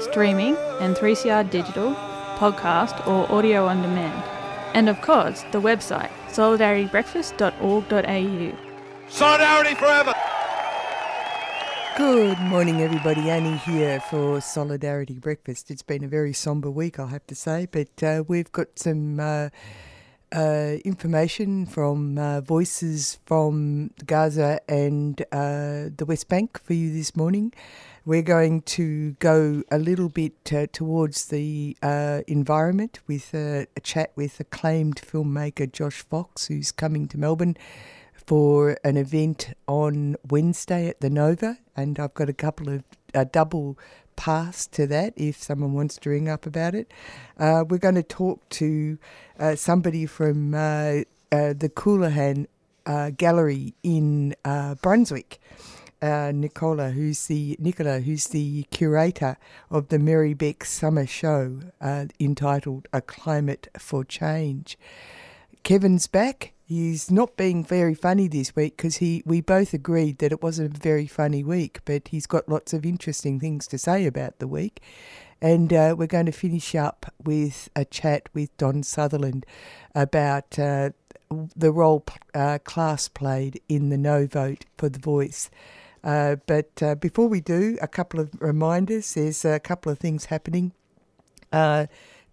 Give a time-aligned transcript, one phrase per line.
[0.00, 1.94] streaming and 3CR digital,
[2.36, 4.22] podcast or audio on demand.
[4.74, 8.52] And of course, the website solidaritybreakfast.org.au.
[9.08, 10.12] Solidarity forever.
[11.96, 13.30] Good morning, everybody.
[13.30, 15.70] Annie here for Solidarity Breakfast.
[15.70, 19.18] It's been a very somber week, I have to say, but uh, we've got some
[19.18, 19.48] uh,
[20.30, 27.16] uh, information from uh, voices from Gaza and uh, the West Bank for you this
[27.16, 27.54] morning.
[28.06, 33.80] We're going to go a little bit uh, towards the uh, environment with a, a
[33.80, 37.56] chat with acclaimed filmmaker Josh Fox, who's coming to Melbourne
[38.14, 43.24] for an event on Wednesday at the Nova, and I've got a couple of a
[43.24, 43.76] double
[44.14, 46.92] pass to that if someone wants to ring up about it.
[47.40, 48.98] Uh, we're going to talk to
[49.40, 52.46] uh, somebody from uh, uh the Counihan
[52.86, 54.36] uh, Gallery in
[56.06, 59.36] uh, Nicola, who's the Nicola, who's the curator
[59.70, 61.60] of the Merri-Bek Summer Show,
[62.20, 64.78] entitled "A Climate for Change."
[65.62, 66.52] Kevin's back.
[66.64, 70.76] He's not being very funny this week because he we both agreed that it wasn't
[70.76, 74.48] a very funny week, but he's got lots of interesting things to say about the
[74.48, 74.80] week.
[75.40, 79.44] And uh, we're going to finish up with a chat with Don Sutherland
[79.94, 80.90] about uh,
[81.30, 85.50] the role uh, class played in the no vote for the voice.
[86.06, 89.12] Uh, but uh, before we do, a couple of reminders.
[89.14, 90.72] There's a couple of things happening.
[91.52, 91.86] Uh,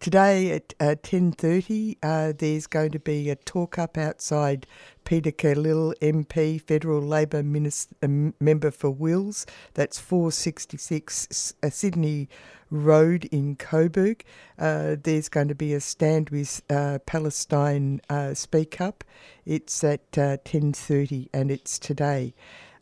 [0.04, 4.68] Today at uh, 10.30, uh, there's going to be a talk up outside
[5.06, 9.46] Peter Khalil MP, Federal Labor Minister, uh, Member for Wills.
[9.76, 12.28] That's 466 uh, Sydney
[12.70, 14.26] Road in Coburg.
[14.60, 18.02] Uh, there's going to be a stand with uh, Palestine
[18.34, 19.06] Speak Up.
[19.46, 22.34] It's at 10.30 and it's today.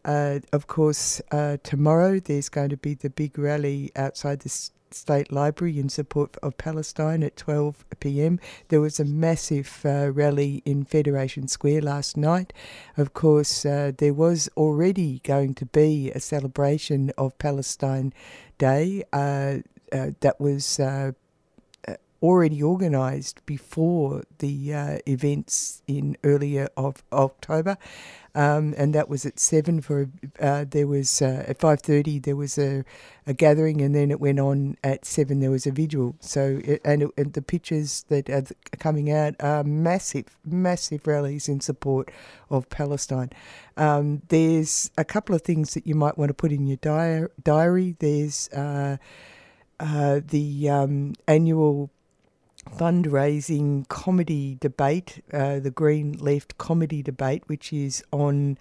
[0.05, 1.21] Of course,
[1.63, 6.57] tomorrow there's going to be the big rally outside the State Library in support of
[6.57, 8.39] Palestine at 12 pm.
[8.69, 12.53] There was a massive uh, rally in Federation Square last night.
[12.97, 18.13] Of course, uh, there was already going to be a celebration of Palestine
[18.57, 19.57] Day uh,
[19.91, 21.11] uh that was uh, uh,
[22.21, 27.77] already organised before the events in earlier of October
[28.33, 29.81] um, and that was at seven.
[29.81, 30.09] For
[30.39, 32.83] uh, there was uh, at five thirty there was a,
[33.27, 35.39] a gathering, and then it went on at seven.
[35.39, 36.15] There was a vigil.
[36.19, 38.43] So it, and, it, and the pictures that are
[38.79, 42.09] coming out are massive, massive rallies in support
[42.49, 43.31] of Palestine.
[43.75, 47.27] Um, there's a couple of things that you might want to put in your di-
[47.43, 47.95] diary.
[47.99, 48.97] There's uh,
[49.79, 51.89] uh the um, annual
[52.69, 58.57] fundraising comedy debate, uh, the Green Left comedy debate, which is on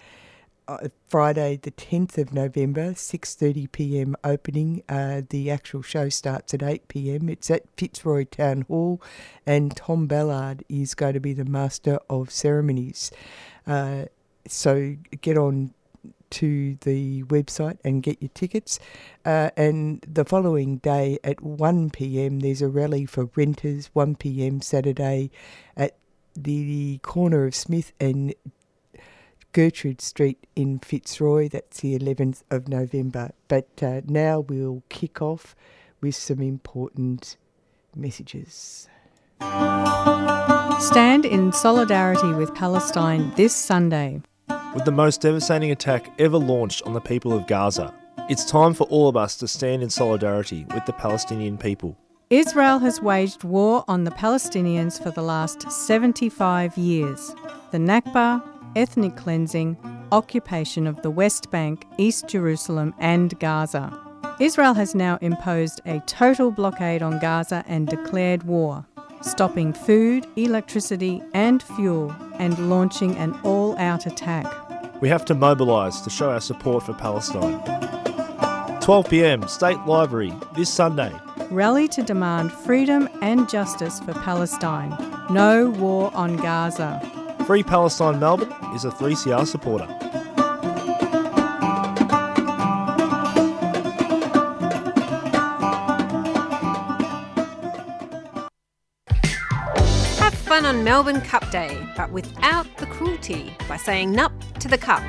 [0.68, 4.16] uh, Friday, the tenth of November, six thirty p.m.
[4.22, 4.82] opening.
[4.88, 7.28] Uh, the actual show starts at eight p.m.
[7.28, 9.02] It's at Fitzroy Town Hall,
[9.44, 13.10] and Tom Ballard is going to be the master of ceremonies.
[13.66, 14.04] Uh,
[14.46, 15.74] so get on
[16.30, 18.78] to the website and get your tickets.
[19.24, 24.60] Uh, and the following day at 1 pm, there's a rally for renters, 1 pm
[24.60, 25.30] Saturday
[25.76, 25.96] at
[26.34, 28.34] the corner of Smith and
[29.52, 31.48] Gertrude Street in Fitzroy.
[31.48, 33.32] That's the 11th of November.
[33.48, 35.56] But uh, now we'll kick off
[36.00, 37.36] with some important
[37.96, 38.88] messages.
[40.80, 44.22] Stand in solidarity with Palestine this Sunday
[44.74, 47.92] with the most devastating attack ever launched on the people of Gaza.
[48.28, 51.96] It's time for all of us to stand in solidarity with the Palestinian people.
[52.30, 57.34] Israel has waged war on the Palestinians for the last 75 years.
[57.72, 58.40] The Nakba,
[58.76, 59.76] ethnic cleansing,
[60.12, 63.98] occupation of the West Bank, East Jerusalem, and Gaza.
[64.38, 68.86] Israel has now imposed a total blockade on Gaza and declared war,
[69.22, 74.46] stopping food, electricity, and fuel, and launching an all out attack.
[75.00, 77.60] We have to mobilise to show our support for Palestine.
[78.80, 81.12] 12 pm, State Library, this Sunday.
[81.50, 84.90] Rally to demand freedom and justice for Palestine.
[85.30, 87.00] No war on Gaza.
[87.46, 89.88] Free Palestine Melbourne is a 3CR supporter.
[100.60, 105.02] Fun on Melbourne Cup Day, but without the cruelty by saying nup to the cup.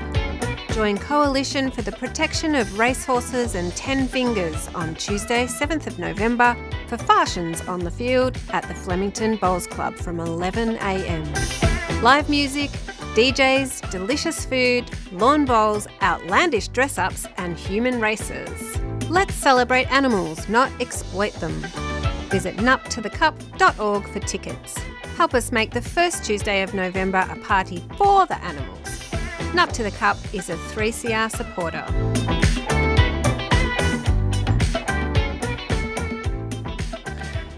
[0.70, 6.56] Join Coalition for the Protection of Racehorses and Ten Fingers on Tuesday, 7th of November
[6.88, 12.02] for fashions on the field at the Flemington Bowls Club from 11am.
[12.02, 12.70] Live music,
[13.16, 18.78] DJs, delicious food, lawn bowls, outlandish dress ups, and human races.
[19.10, 21.52] Let's celebrate animals, not exploit them.
[22.30, 24.76] Visit nuptothecup.org for tickets.
[25.22, 28.88] Help us make the first Tuesday of November a party for the animals.
[29.54, 31.86] Nup to the Cup is a 3CR supporter.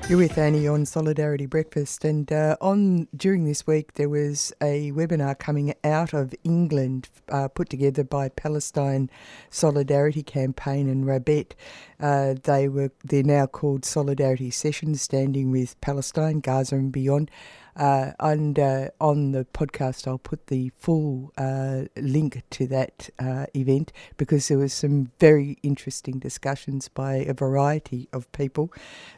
[0.09, 4.91] You're with Annie on Solidarity Breakfast, and uh, on during this week there was a
[4.91, 9.09] webinar coming out of England, uh, put together by Palestine
[9.49, 11.53] Solidarity Campaign and Rabet.
[12.01, 17.31] Uh, they were they're now called Solidarity Sessions, standing with Palestine, Gaza, and beyond.
[17.75, 23.47] Uh, and uh, on the podcast, I'll put the full uh, link to that uh,
[23.55, 28.71] event because there was some very interesting discussions by a variety of people.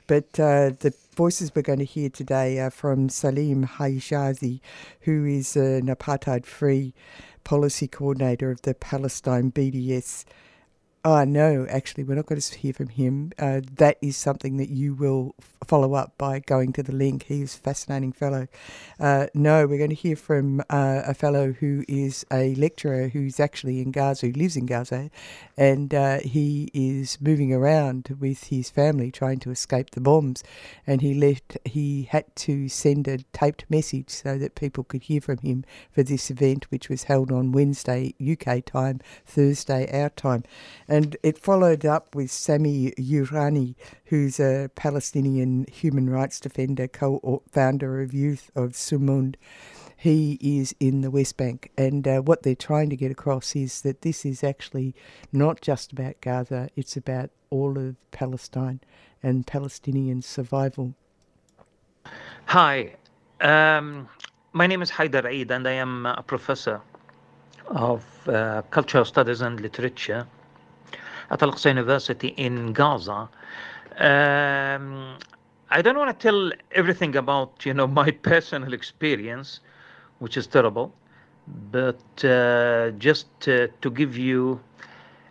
[0.08, 4.62] But uh, the voices we're going to hear today are from Salim Hijazi,
[5.02, 6.94] who is an apartheid-free
[7.44, 10.26] policy coordinator of the Palestine BDS.
[11.08, 13.32] Oh, no, actually, we're not going to hear from him.
[13.38, 17.26] Uh, that is something that you will follow up by going to the link.
[17.26, 18.48] He's a fascinating fellow.
[19.00, 23.40] Uh, no, we're going to hear from uh, a fellow who is a lecturer who's
[23.40, 25.12] actually in Gaza, who lives in Gaza,
[25.56, 30.44] and uh, he is moving around with his family trying to escape the bombs.
[30.88, 31.56] And he left.
[31.66, 36.02] He had to send a taped message so that people could hear from him for
[36.02, 40.44] this event, which was held on Wednesday UK time, Thursday our time.
[40.96, 43.76] It followed up with Sami Huraini,
[44.06, 49.36] who's a Palestinian human rights defender, co founder of Youth of Sumud.
[49.98, 53.82] He is in the West Bank, and uh, what they're trying to get across is
[53.82, 54.96] that this is actually
[55.34, 58.80] not just about Gaza, it's about all of Palestine
[59.22, 60.94] and Palestinian survival.
[62.46, 62.96] Hi,
[63.42, 64.08] um,
[64.54, 66.80] my name is Haidar Eid, and I am a professor
[67.68, 70.26] of uh, cultural studies and literature
[71.30, 73.30] at Al Aqsa University in Gaza.
[73.98, 75.18] Um,
[75.70, 79.60] I don't want to tell everything about you know my personal experience,
[80.20, 80.94] which is terrible,
[81.72, 84.60] but uh, just uh, to give you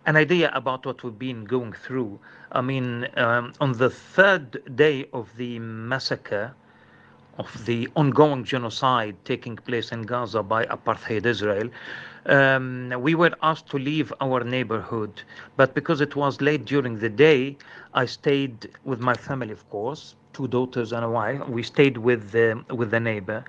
[0.05, 2.19] an idea about what we've been going through.
[2.51, 6.53] I mean, um, on the third day of the massacre
[7.37, 11.69] of the ongoing genocide taking place in Gaza by apartheid Israel,
[12.25, 15.21] um, we were asked to leave our neighborhood.
[15.57, 17.57] But because it was late during the day,
[17.93, 21.47] I stayed with my family, of course, two daughters and a wife.
[21.47, 23.43] We stayed with the, with the neighbor.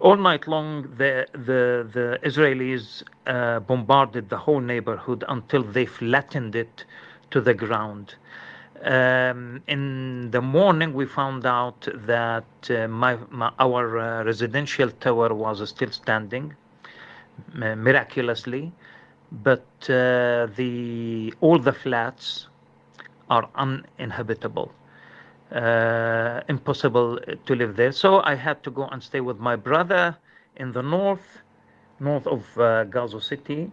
[0.00, 6.54] All night long, the, the, the Israelis uh, bombarded the whole neighborhood until they flattened
[6.54, 6.84] it
[7.30, 8.14] to the ground.
[8.84, 15.34] Um, in the morning, we found out that uh, my, my, our uh, residential tower
[15.34, 16.54] was still standing
[17.54, 18.72] miraculously,
[19.30, 22.48] but uh, the all the flats
[23.30, 24.72] are uninhabitable.
[25.52, 27.92] Uh, impossible to live there.
[27.92, 30.16] So I had to go and stay with my brother
[30.56, 31.38] in the north,
[32.00, 33.70] north of uh, Gaza City.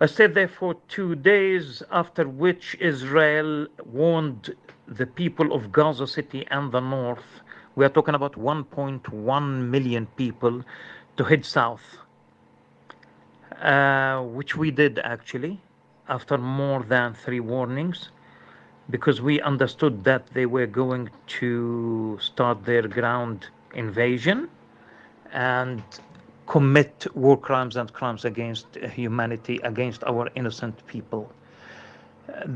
[0.00, 4.54] I stayed there for two days, after which Israel warned
[4.88, 7.42] the people of Gaza City and the north.
[7.76, 10.64] We are talking about 1.1 million people
[11.16, 11.98] to head south,
[13.60, 15.60] uh, which we did actually
[16.08, 18.10] after more than three warnings
[18.90, 24.48] because we understood that they were going to start their ground invasion
[25.32, 25.82] and
[26.46, 31.30] commit war crimes and crimes against humanity, against our innocent people.
[32.28, 32.46] Uh,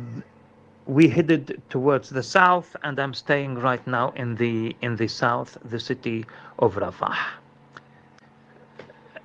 [0.87, 5.57] we headed towards the south, and I'm staying right now in the in the south,
[5.65, 6.27] the city
[6.59, 7.17] of Rafah.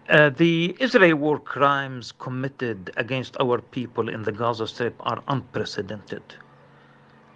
[0.10, 6.24] Uh, the Israeli war crimes committed against our people in the Gaza Strip are unprecedented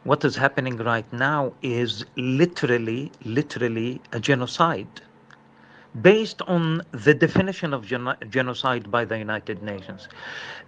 [0.04, 5.02] what is happening right now is literally, literally a genocide.
[6.02, 10.10] based on the definition of geno- genocide by the United Nations.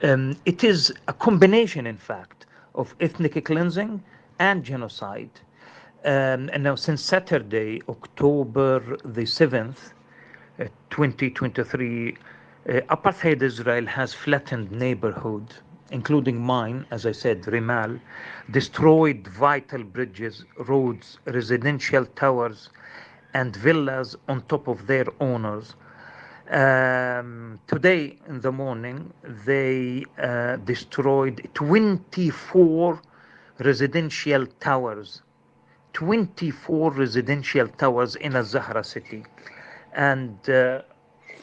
[0.03, 2.45] Um, it is a combination, in fact,
[2.75, 4.03] of ethnic cleansing
[4.39, 5.31] and genocide.
[6.05, 10.03] Um, and now, since Saturday, October the 7th, uh,
[10.89, 12.17] 2023,
[12.67, 15.53] uh, apartheid Israel has flattened neighborhood,
[15.91, 18.00] including mine, as I said, Rimal,
[18.51, 22.69] destroyed vital bridges, roads, residential towers,
[23.33, 25.75] and villas on top of their owners.
[26.50, 29.12] Um, today in the morning,
[29.45, 33.01] they uh, destroyed 24
[33.59, 35.21] residential towers.
[35.93, 39.24] 24 residential towers in Al-Zahra city.
[39.95, 40.81] And uh,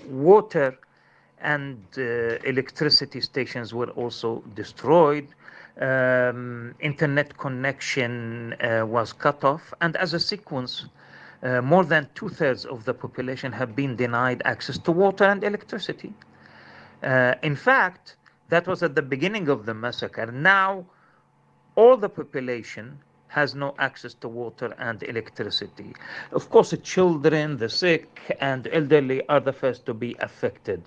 [0.09, 0.79] water
[1.41, 2.03] and uh,
[2.45, 5.29] electricity stations were also destroyed.
[5.81, 9.73] Um, internet connection uh, was cut off.
[9.81, 10.87] And as a sequence,
[11.65, 16.13] more than two thirds of the population have been denied access to water and electricity.
[17.43, 18.17] In fact,
[18.49, 20.31] that was at the beginning of the massacre.
[20.31, 20.87] Now,
[21.75, 23.01] all the population
[23.33, 25.95] has no access to water and electricity.
[26.33, 30.83] Of course, the children, the sick, and elderly are the first to be affected.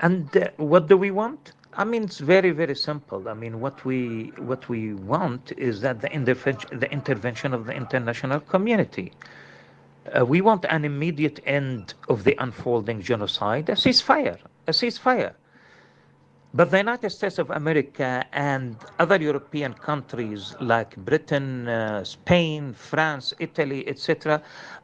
[0.00, 1.52] And uh, what do we want?
[1.74, 3.28] I mean, it's very, very simple.
[3.28, 7.74] I mean, what we what we want is that the intervention, the intervention of the
[7.74, 9.12] international community.
[10.16, 15.34] Uh, we want an immediate end of the unfolding genocide, a ceasefire, a ceasefire.
[16.52, 23.32] But the United States of America and other European countries like Britain, uh, Spain, France,
[23.38, 24.42] Italy, etc.,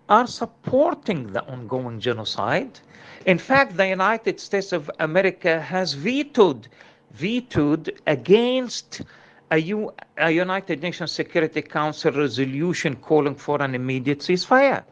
[0.09, 2.79] are supporting the ongoing genocide.
[3.25, 6.69] In fact, the United States of America has vetoed
[7.11, 9.03] vetoed against
[9.51, 14.85] a, U, a United Nations Security Council resolution calling for an immediate ceasefire.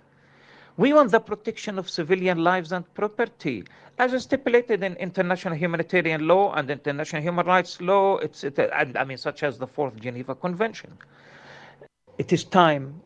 [0.77, 3.63] We want the protection of civilian lives and property,
[3.99, 8.71] as stipulated in international humanitarian law and international human rights law, etc.
[8.97, 10.99] I mean, such as the Fourth Geneva Convention.
[12.19, 13.01] It is time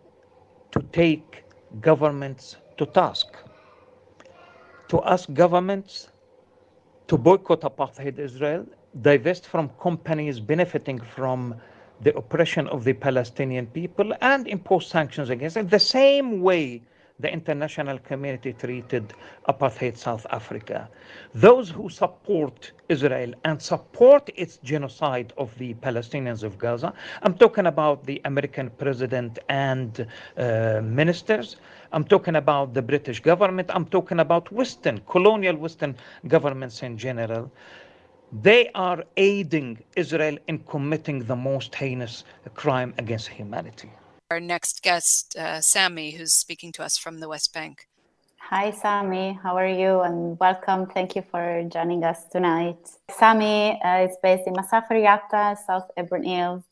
[0.71, 1.45] to take
[1.83, 3.27] governments to task,
[4.89, 6.09] to ask governments
[7.09, 8.65] to boycott apartheid Israel,
[9.03, 11.55] divest from companies benefiting from
[12.01, 16.83] the oppression of the Palestinian people, and impose sanctions against them, the same way
[17.21, 19.13] the international community treated
[19.49, 20.89] apartheid South Africa.
[21.35, 27.67] Those who support Israel and support its genocide of the Palestinians of Gaza, I'm talking
[27.67, 30.07] about the American president and
[30.37, 31.57] uh, ministers,
[31.93, 35.97] I'm talking about the British government, I'm talking about Western, colonial Western
[36.29, 37.51] governments in general.
[38.43, 43.91] They are aiding Israel in committing the most heinous crime against humanity
[44.31, 47.89] our next guest, uh, Sammy, who's speaking to us from the West Bank.
[48.51, 49.39] Hi, Sammy.
[49.43, 50.01] How are you?
[50.01, 50.87] And welcome.
[50.87, 52.79] Thank you for joining us tonight.
[53.11, 56.65] Sammy uh, is based in Masafer Yatta, South Hebron Hills,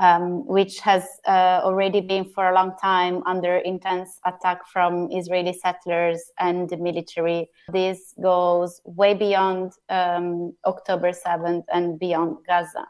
[0.00, 5.52] um, which has uh, already been for a long time under intense attack from Israeli
[5.52, 7.48] settlers and the military.
[7.72, 12.86] This goes way beyond um, October 7th and beyond Gaza.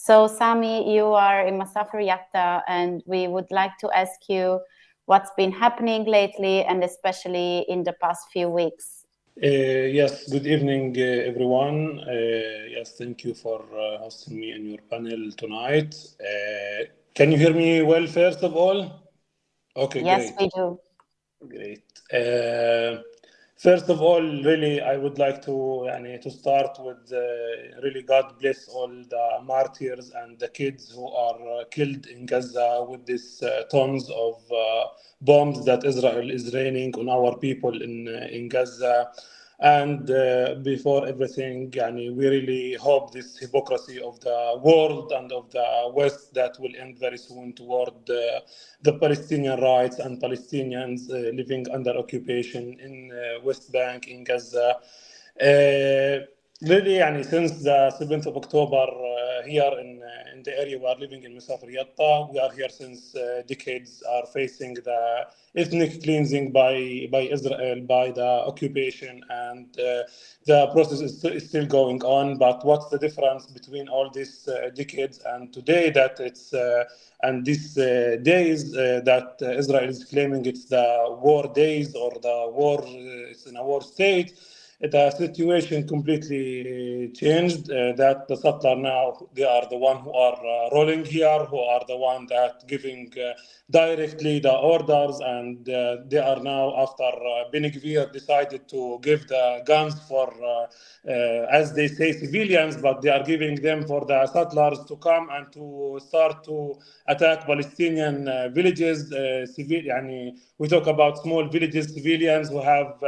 [0.00, 4.60] So, Sami, you are in Masafer Yatta, and we would like to ask you
[5.06, 9.04] what's been happening lately and especially in the past few weeks.
[9.42, 11.98] Uh, yes, good evening, uh, everyone.
[11.98, 15.96] Uh, yes, thank you for uh, hosting me in your panel tonight.
[16.20, 16.84] Uh,
[17.16, 19.10] can you hear me well, first of all?
[19.76, 20.40] Okay, yes, great.
[20.40, 20.78] we do.
[21.48, 21.82] Great.
[23.58, 25.88] First of all, really, I would like to
[26.22, 31.60] to start with uh, really God bless all the martyrs and the kids who are
[31.60, 34.84] uh, killed in Gaza with these uh, tons of uh,
[35.22, 39.10] bombs that Israel is raining on our people in uh, in Gaza.
[39.60, 45.50] And uh, before everything, yani, we really hope this hypocrisy of the world and of
[45.50, 48.40] the West that will end very soon toward uh,
[48.82, 54.76] the Palestinian rights and Palestinians uh, living under occupation in uh, West Bank, in Gaza.
[56.64, 60.02] Uh, really, yani, since the 7th of October uh, here in,
[60.34, 63.14] in the area we are living in Masafer Yatta, we are here since
[63.48, 70.02] decades, are facing the ethnic cleansing by, by Israel, by the occupation, and uh,
[70.46, 72.38] the process is, is, still going on.
[72.38, 76.84] But what's the difference between all these uh, decades and today that it's, uh,
[77.22, 82.50] and these uh, days uh, that Israel is claiming it's the war days or the
[82.52, 84.34] war, it's in a war state?
[84.80, 87.70] the uh, situation completely uh, changed.
[87.70, 91.58] Uh, that the settlers now they are the one who are uh, rolling here, who
[91.58, 93.32] are the one that giving uh,
[93.70, 97.50] directly the orders, and uh, they are now after uh,
[98.12, 100.32] decided to give the guns for,
[101.50, 105.50] as they say, civilians, but they are giving them for the settlers to come and
[105.52, 106.74] to start to
[107.08, 109.08] attack Palestinian villages.
[109.54, 113.02] civil, yani, we talk about small villages, civilians who have.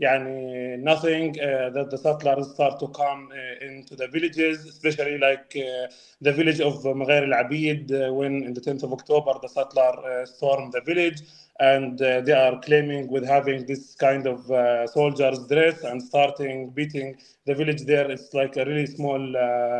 [0.00, 5.56] يعني nothing uh, that the settlers start to come uh, into the villages, especially like
[5.56, 5.86] uh,
[6.20, 10.82] the village of Maghair al-Abid when in the 10th of October the settler stormed the
[10.82, 11.22] village
[11.58, 14.44] and they are claiming with having this kind of
[14.90, 18.09] soldiers dress and starting beating the village there.
[18.09, 19.21] It's like a really small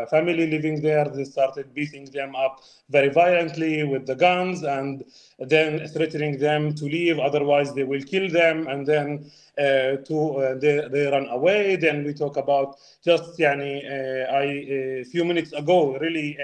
[0.10, 1.06] family living there.
[1.06, 5.03] They started beating them up very violently with the guns and
[5.39, 8.68] then threatening them to leave, otherwise they will kill them.
[8.68, 11.75] And then uh, to uh, they, they run away.
[11.75, 14.44] Then we talk about just yani, uh, I
[15.01, 16.38] a few minutes ago, really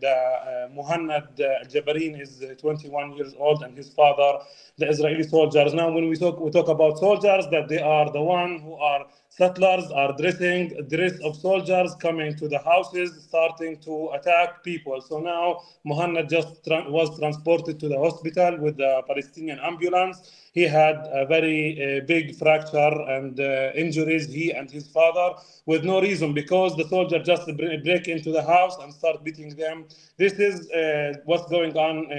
[0.00, 1.38] the Muhannad
[1.72, 4.44] Jabarin is 21 years old and his father,
[4.76, 5.72] the Israeli soldiers.
[5.74, 9.06] Now, when we talk we talk about soldiers, that they are the one who are
[9.40, 10.62] settlers are dressing
[10.94, 15.00] dress of soldiers coming to the houses starting to attack people.
[15.00, 15.44] So now
[15.90, 20.16] muhannad just tra- was transported to the hospital with the palestinian ambulance
[20.52, 25.34] he had a very uh, big fracture and uh, injuries he and his father
[25.66, 29.84] with no reason because the soldier just break into the house and start beating them
[30.16, 32.10] this is uh, what's going on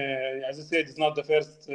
[0.49, 1.69] as i said it's not the first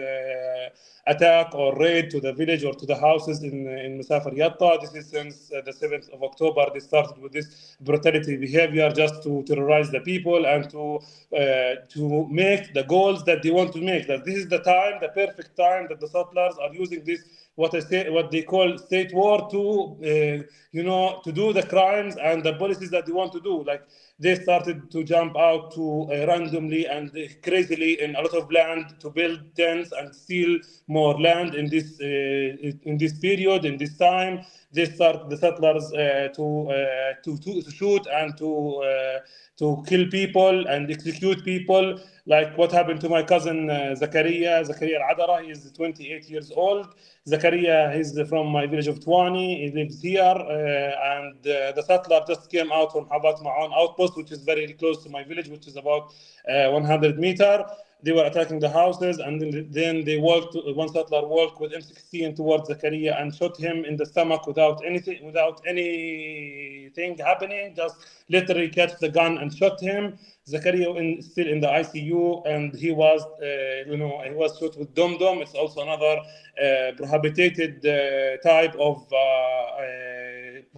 [1.07, 4.81] attack or raid to the village or to the houses in, in Masafer Yatta.
[4.81, 6.67] This is since the 7th of October.
[6.73, 10.99] They started with this brutality behavior just to terrorize the people and to
[11.37, 14.07] uh, to make the goals that they want to make.
[14.07, 17.25] That this is the time, the perfect time that the settlers are using this
[17.57, 21.63] what I say, what they call state war to, uh, you know, to do the
[21.63, 23.65] crimes and the policies that they want to do.
[23.65, 23.83] Like
[24.19, 27.11] they started to jump out to uh, randomly and
[27.43, 31.99] crazily in a lot of land to build tents and steal more land in this
[32.01, 34.45] uh, in this period in this time.
[34.73, 39.19] They start the settlers uh, to, uh, to, to shoot and to uh,
[39.59, 41.99] to kill people and execute people.
[42.27, 44.67] Like what happened to my cousin uh, Zakaria?
[44.69, 46.89] Zakaria Al-Adara he is 28 years old
[47.29, 49.59] Zakaria is from my village of Twani.
[49.59, 54.17] He lives here, uh, and uh, the settler just came out from Havat Ma'on outpost,
[54.17, 56.13] which is very close to my village, which is about
[56.49, 57.65] uh, 100 meter.
[58.03, 59.41] They were attacking the houses, and
[59.73, 60.55] then they walked.
[60.55, 65.25] One settler walked with M16 towards Zakaria and shot him in the stomach without anything,
[65.25, 67.75] without anything happening.
[67.75, 67.97] Just
[68.29, 70.19] literally catch the gun and shot him.
[70.47, 74.79] Zakaria in, still in the ICU, and he was, uh, you know, he was shot
[74.79, 75.39] with dom dom.
[75.43, 76.19] It's also another
[76.63, 80.16] uh, prohibited uh, type of uh, uh,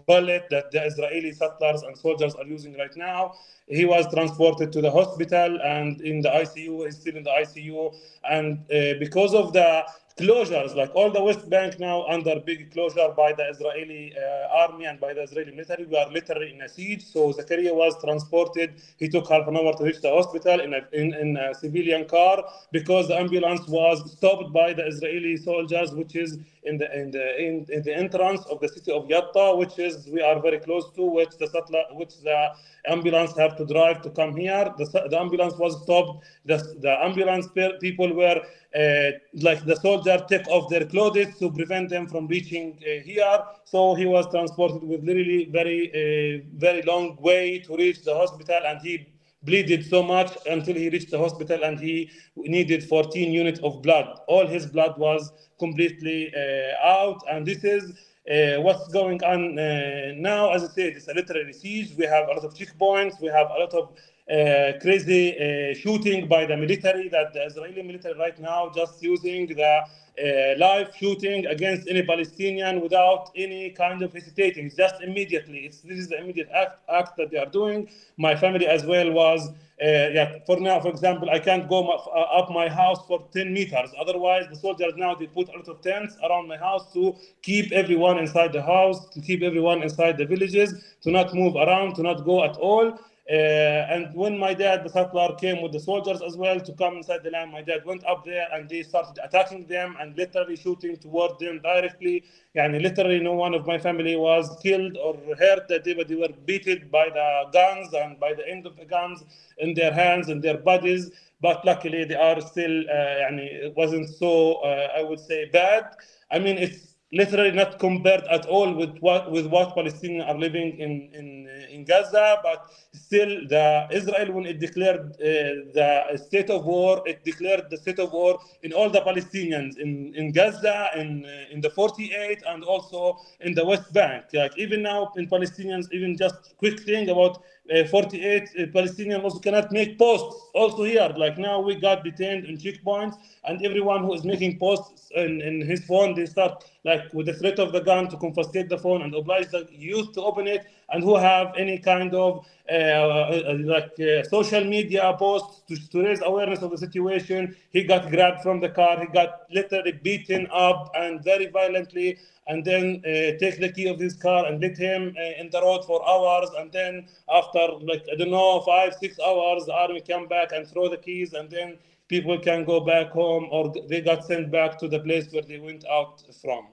[0.07, 3.35] bullet that the Israeli settlers and soldiers are using right now.
[3.67, 6.85] He was transported to the hospital and in the ICU.
[6.87, 9.85] He's still in the ICU, and uh, because of the
[10.19, 14.85] closures, like all the West Bank now under big closure by the Israeli uh, army
[14.87, 15.85] and by the Israeli military.
[15.87, 17.05] We are literally in a siege.
[17.05, 18.83] So Zakaria was transported.
[18.99, 22.07] He took half an hour to reach the hospital in a, in, in a civilian
[22.07, 27.11] car because the ambulance was stopped by the Israeli soldiers, which is in the in
[27.11, 30.59] the in, in the entrance of the city of Yatta, which is we are very
[30.59, 32.51] close to, which the settler, which the
[32.87, 34.73] ambulance have to drive to come here.
[34.79, 36.25] The, the ambulance was stopped.
[36.45, 37.47] The, the ambulance
[37.81, 38.41] people were
[38.83, 43.39] uh, like the soldier take off their clothes to prevent them from reaching uh, here.
[43.65, 48.61] So he was transported with literally very uh, very long way to reach the hospital,
[48.67, 49.07] and he
[49.43, 54.19] bleeded so much until he reached the hospital and he needed 14 units of blood.
[54.27, 57.93] All his blood was completely uh, out, and this is
[58.31, 61.95] uh, what's going on uh, now, as I said, it's a literary siege.
[61.97, 63.21] We have a lot of checkpoints.
[63.21, 63.91] We have a lot of
[64.31, 69.47] uh, crazy uh, shooting by the military that the Israeli military right now just using
[69.47, 69.83] the
[70.19, 74.71] uh, live shooting against any Palestinian without any kind of hesitating.
[74.77, 75.61] Just immediately.
[75.61, 77.89] It's, this is the immediate act, act that they are doing.
[78.19, 82.51] My family as well was yeah, for now, for example, I can't go uh, up
[82.51, 83.91] my house for 10 meters.
[83.99, 87.71] Otherwise, the soldiers now they put a lot of tents around my house to keep
[87.73, 92.03] everyone inside the house, to keep everyone inside the villages, to not move around, to
[92.03, 92.99] not go at all.
[93.31, 96.97] Uh, and when my dad, the settler, came with the soldiers as well to come
[96.97, 100.57] inside the land, my dad went up there and they started attacking them and literally
[100.57, 102.25] shooting toward them directly.
[102.55, 106.15] And literally, no one of my family was killed or hurt that day, but they
[106.15, 109.23] were beaten by the guns and by the end of the guns
[109.59, 111.11] in their hands and their bodies.
[111.43, 115.85] But luckily, they are still, uh, it wasn't so, uh, I would say, bad.
[116.31, 120.79] I mean, it's literally not compared at all with what with what Palestinians are living
[120.79, 122.39] in in in Gaza.
[122.43, 127.77] But still, the Israel when it declared uh, the state of war, it declared the
[127.77, 132.43] state of war in all the Palestinians in in Gaza, in uh, in the 48,
[132.47, 134.27] and also in the West Bank.
[134.33, 137.43] Like even now, in Palestinians, even just quick thing about.
[137.71, 141.13] Uh, 48 uh, Palestinians also cannot make posts also here.
[141.17, 145.61] Like now we got detained in checkpoints, and everyone who is making posts in, in
[145.61, 149.03] his phone, they start like with the threat of the gun to confiscate the phone
[149.03, 153.57] and oblige the youth to open it, and who have any kind of uh, uh,
[153.61, 157.57] like uh, social media posts to, to raise awareness of the situation.
[157.71, 159.01] He got grabbed from the car.
[159.01, 164.01] He got literally beaten up and very violently and then uh, take the key of
[164.01, 166.49] his car and let him uh, in the road for hours.
[166.59, 170.67] And then after like I don't know five six hours, the army come back and
[170.67, 174.79] throw the keys, and then people can go back home or they got sent back
[174.79, 176.69] to the place where they went out from.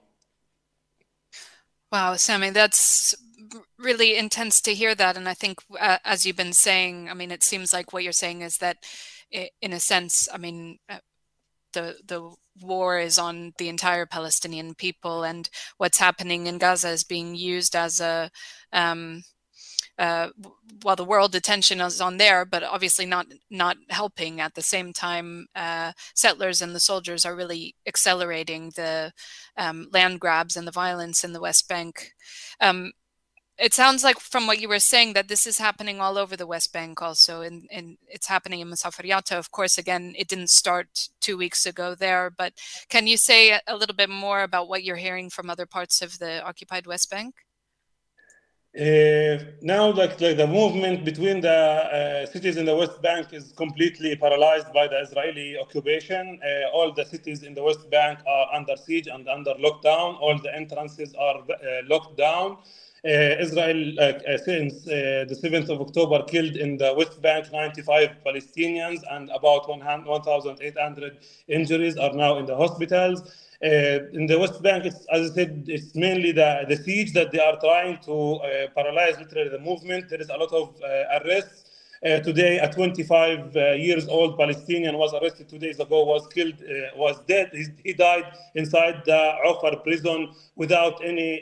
[1.92, 3.16] Wow, Sammy, that's
[3.78, 5.18] really intense to hear that.
[5.18, 8.14] And I think, uh, as you've been saying, I mean, it seems like what you're
[8.14, 8.78] saying is that,
[9.62, 11.00] in a sense, I mean, uh,
[11.74, 17.04] the the war is on the entire Palestinian people, and what's happening in Gaza is
[17.04, 18.32] being used as a
[18.72, 19.24] um,
[19.98, 20.30] uh,
[20.82, 24.42] while the world attention is on there, but obviously not not helping.
[24.42, 29.14] At the same time, uh, settlers and the soldiers are really accelerating the
[29.58, 32.12] um, land grabs and the violence in the West Bank.
[32.60, 32.92] Um,
[33.58, 36.48] it sounds like from what you were saying that this is happening all over the
[36.48, 37.68] West Bank also, and,
[38.08, 39.38] it's happening in Masafer Yatta.
[39.38, 42.54] Of course, again, it didn't start two weeks ago there, but
[42.90, 46.20] can you say a little bit more about what you're hearing from other parts of
[46.20, 47.36] the occupied West Bank?
[48.78, 53.54] Uh, now, like, like, the movement between the uh, cities in the West Bank is
[53.54, 56.42] completely paralyzed by the Israeli occupation.
[56.44, 60.20] Uh, all the cities in the West Bank are under siege and under lockdown.
[60.20, 62.58] All the entrances are uh, locked down.
[63.06, 69.02] Uh, Israel, uh, since the 7th of October, killed in the West Bank 95 Palestinians
[69.12, 73.22] and about 1,800 injuries are now in the hospitals.
[73.64, 77.40] Uh, in the West Bank, as I said, it's mainly the, the siege that they
[77.40, 80.10] are trying to uh, paralyze literally the movement.
[80.10, 81.65] There is a lot of uh, arrests.
[82.04, 86.56] Uh, today, a 25 uh, years old Palestinian was arrested two days ago, was killed,
[86.62, 87.50] uh, was dead.
[87.54, 91.42] He, he, died inside the Ofer prison without any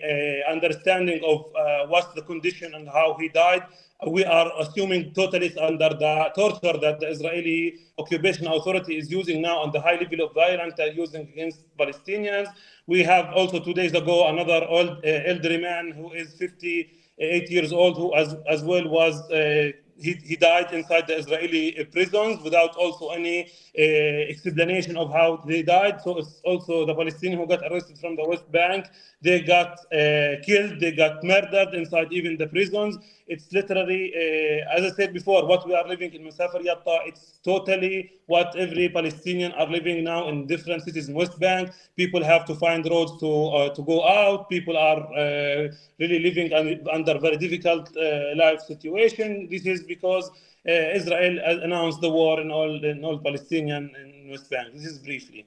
[0.50, 1.46] understanding of
[1.90, 3.64] what's the condition and how he died
[4.08, 9.60] we are assuming totally under the torture that the Israeli occupation authority is using now
[9.60, 12.48] on the high level of violence they're using against Palestinians.
[12.88, 17.72] We have also two days ago another old uh, elderly man who is 58 years
[17.72, 22.76] old who as, as well was uh, he, he died inside the Israeli prisons without
[22.76, 23.82] also any uh,
[24.30, 26.02] explanation of how they died.
[26.02, 28.88] So it's also the Palestinians who got arrested from the West Bank.
[29.22, 32.98] They got uh, killed, they got murdered inside even the prisons.
[33.28, 37.40] It's literally, uh, as I said before, what we are living in Masafer Yatta, it's
[37.44, 41.72] totally what every Palestinian are living now in different cities in West Bank.
[41.96, 44.50] People have to find roads to uh, to go out.
[44.50, 46.52] People are uh, really living
[46.92, 49.48] under very difficult uh, life situation.
[49.50, 54.50] This is because uh, Israel announced the war in all in all Palestinian in West
[54.50, 54.74] Bank.
[54.74, 55.46] This is briefly.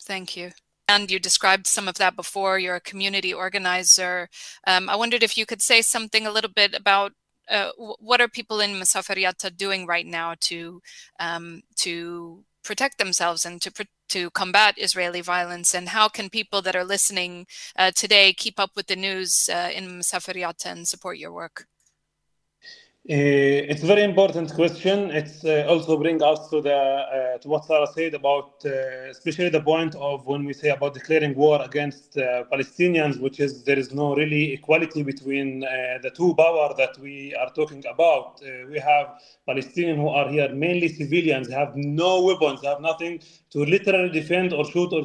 [0.00, 0.50] Thank you
[0.88, 2.58] and you described some of that before.
[2.58, 4.28] You're a community organizer.
[4.66, 7.12] Um, I wondered if you could say something a little bit about
[7.48, 10.82] uh, what are people in Masafer Yatta doing right now to
[11.20, 13.72] um, to protect themselves and to
[14.10, 17.46] to combat Israeli violence, and how can people that are listening
[17.76, 21.66] uh, today keep up with the news uh, in Masafer Yatta and support your work?
[23.10, 25.10] Uh, it's a very important question.
[25.12, 28.64] It's uh, also bring us to the uh, to what Sarah said about,
[29.10, 32.16] especially the point of when we say about declaring war against
[32.50, 37.50] Palestinians, which is there is no really equality between the two power that we are
[37.50, 38.40] talking about.
[38.70, 39.06] we have
[39.48, 44.64] Palestinians who are here mainly civilians, have no weapons, have nothing to literally defend or
[44.64, 45.04] shoot or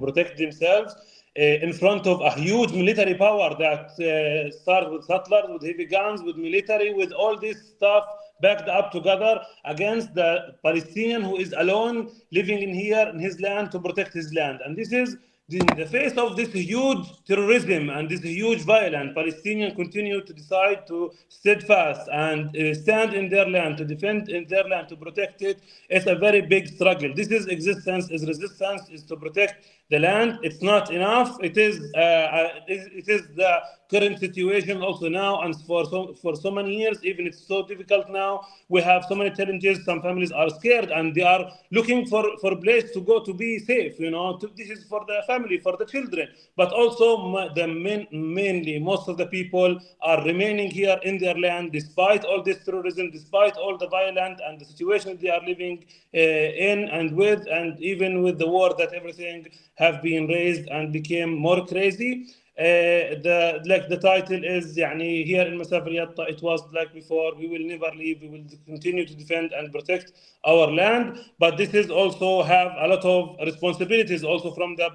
[0.00, 0.94] protect themselves.
[1.38, 5.84] Uh, in front of a huge military power that uh, starts with settlers, with heavy
[5.84, 8.04] guns, with military, with all this stuff
[8.42, 13.70] backed up together against the Palestinian who is alone living in here in his land
[13.70, 14.58] to protect his land.
[14.64, 15.16] And this is
[15.50, 20.86] in the face of this huge terrorism and this huge violence, Palestinians continue to decide
[20.86, 25.40] to steadfast and uh, stand in their land, to defend in their land, to protect
[25.40, 25.60] it.
[25.88, 27.14] It's a very big struggle.
[27.14, 30.38] This is existence, is resistance, is to protect the land.
[30.42, 31.36] It's not enough.
[31.42, 36.36] It is uh, uh, it, is the current situation also now, and for so for
[36.36, 38.42] so many years, even it's so difficult now.
[38.68, 39.84] We have so many challenges.
[39.84, 43.58] Some families are scared and they are looking for for place to go to be
[43.58, 43.98] safe.
[43.98, 48.06] You know, to, this is for the family, for the children, but also the main,
[48.12, 53.10] mainly most of the people are remaining here in their land despite all this terrorism,
[53.10, 57.78] despite all the violence and the situation they are living uh, in and with, and
[57.80, 59.46] even with the war that everything
[59.78, 62.26] have been raised and became more crazy.
[62.58, 65.92] Uh, the like the title is يعني here in Masafer
[66.28, 70.10] it was like before we will never leave we will continue to defend and protect
[70.44, 74.90] our land but this is also have a lot of responsibilities also from the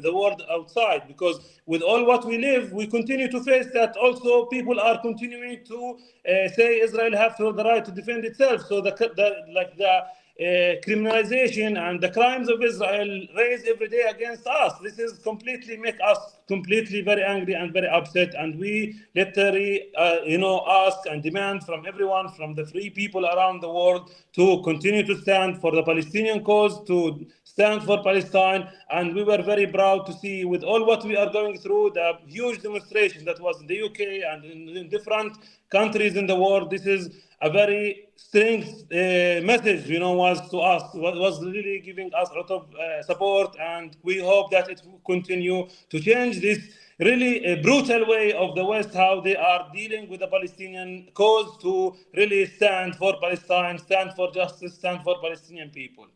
[0.00, 4.44] the world outside because with all what we live we continue to face that also
[4.46, 5.98] people are continuing to
[6.30, 10.02] uh, say Israel have the right to defend itself so the, the like the
[10.40, 14.72] criminalization and the crimes of Israel raised every day against us.
[14.80, 18.34] This is completely make us completely very angry and very upset.
[18.34, 23.26] And we literally, uh, you know, ask and demand from everyone, from the free people
[23.26, 28.68] around the world, to continue to stand for the Palestinian cause, to stand for Palestine.
[28.90, 32.12] And we were very proud to see, with all what we are going through, the
[32.26, 34.00] huge demonstration that was in the UK
[34.32, 35.36] and in, in different
[35.70, 36.70] countries in the world.
[36.70, 42.12] This is a very strength uh, message, you know, was to us, was really giving
[42.14, 46.40] us a lot of uh, support, and we hope that it will continue to change
[46.40, 46.58] this
[46.98, 51.56] really uh, brutal way of the West, how they are dealing with the Palestinian cause
[51.62, 56.06] to really stand for Palestine, stand for justice, stand for Palestinian people.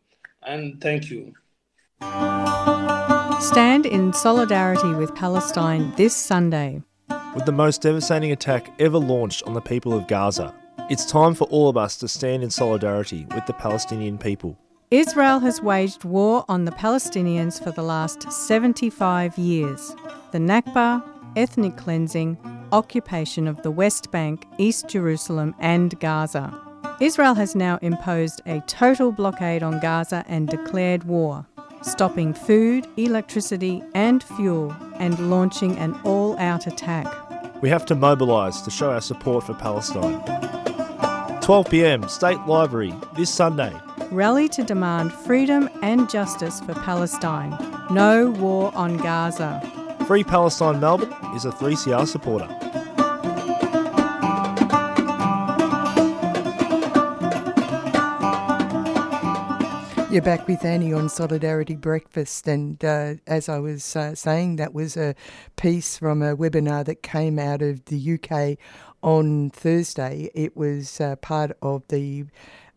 [0.45, 1.33] And thank you.
[3.39, 6.81] Stand in solidarity with Palestine this Sunday.
[7.33, 10.53] With the most devastating attack ever launched on the people of Gaza,
[10.89, 14.57] it's time for all of us to stand in solidarity with the Palestinian people.
[14.91, 19.95] Israel has waged war on the Palestinians for the last 75 years.
[20.31, 21.03] The Nakba,
[21.35, 22.37] ethnic cleansing,
[22.71, 26.53] occupation of the West Bank, East Jerusalem, and Gaza.
[26.99, 31.45] Israel has now imposed a total blockade on Gaza and declared war,
[31.81, 37.07] stopping food, electricity, and fuel, and launching an all out attack.
[37.61, 40.21] We have to mobilise to show our support for Palestine.
[41.43, 43.77] 12 pm, State Library, this Sunday.
[44.11, 47.51] Rally to demand freedom and justice for Palestine.
[47.91, 49.61] No war on Gaza.
[50.07, 52.47] Free Palestine Melbourne is a 3CR supporter.
[60.13, 64.73] You're back with Annie on Solidarity Breakfast, and uh, as I was uh, saying, that
[64.73, 65.15] was a
[65.55, 68.59] piece from a webinar that came out of the UK
[69.03, 70.31] on Thursday.
[70.33, 72.25] It was uh, part of the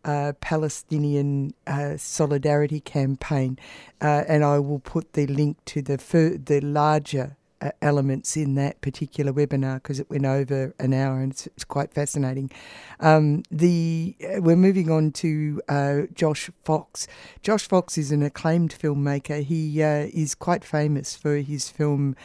[0.05, 3.57] uh, Palestinian uh, solidarity campaign,
[4.01, 8.55] uh, and I will put the link to the fir- the larger uh, elements in
[8.55, 12.51] that particular webinar because it went over an hour and it's, it's quite fascinating.
[12.99, 17.07] Um, the uh, we're moving on to uh, Josh Fox.
[17.41, 19.43] Josh Fox is an acclaimed filmmaker.
[19.43, 22.15] He uh, is quite famous for his film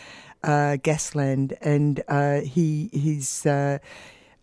[0.42, 3.80] uh, Gasland, and uh, he he's a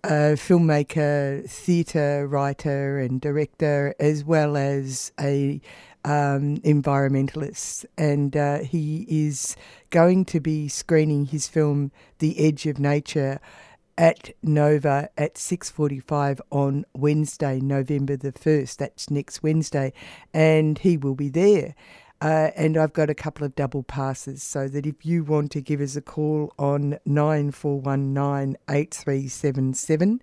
[0.04, 5.62] filmmaker, theatre writer, and director, as well as a
[6.06, 9.56] um, environmentalist, and uh, he is
[9.90, 13.40] going to be screening his film The Edge of Nature
[13.98, 18.78] at Nova at 6:45 on Wednesday, November the 1st.
[18.78, 19.92] That's next Wednesday,
[20.34, 21.76] and he will be there.
[22.22, 25.62] Uh, and I've got a couple of double passes so that if you want to
[25.62, 30.20] give us a call on 9419 8377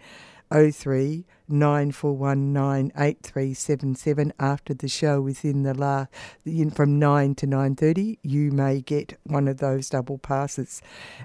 [0.50, 6.09] 03 94198377 after the show within the last
[6.74, 10.82] from 9 to 9.30 you may get one of those double passes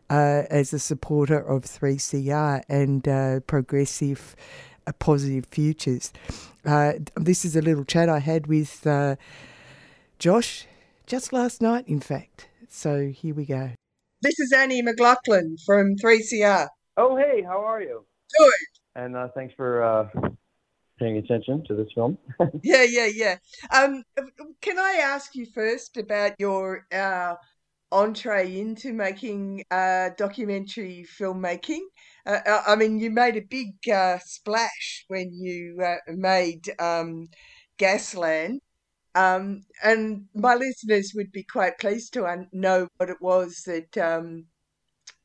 [0.10, 4.36] uh, as a supporter of 3cr and uh, progressive
[4.88, 6.12] uh, positive futures.
[6.66, 9.16] Uh, this is a little chat i had with uh,
[10.22, 10.68] josh
[11.08, 13.72] just last night in fact so here we go
[14.22, 18.06] this is annie mclaughlin from 3cr oh hey how are you
[18.38, 20.30] good and uh, thanks for uh,
[21.02, 22.18] paying attention to this film.
[22.64, 23.38] yeah, yeah, yeah.
[23.74, 24.04] Um,
[24.62, 27.36] can I ask you first about your uh,
[27.92, 31.82] entree into making uh, documentary filmmaking?
[32.26, 37.28] Uh, uh, I mean, you made a big uh, splash when you uh, made um,
[37.80, 38.60] Gasland.
[39.16, 44.46] Um, and my listeners would be quite pleased to know what it was that um,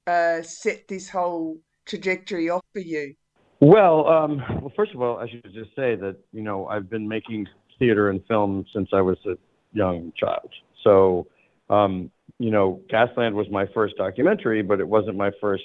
[0.06, 3.14] uh, set this whole trajectory off for you.
[3.60, 7.08] Well, um, well, first of all, I should just say that you know I've been
[7.08, 7.46] making
[7.78, 9.36] theater and film since I was a
[9.72, 10.50] young child.
[10.82, 11.26] So
[11.68, 15.64] Um, you know, Gasland was my first documentary, but it wasn't my first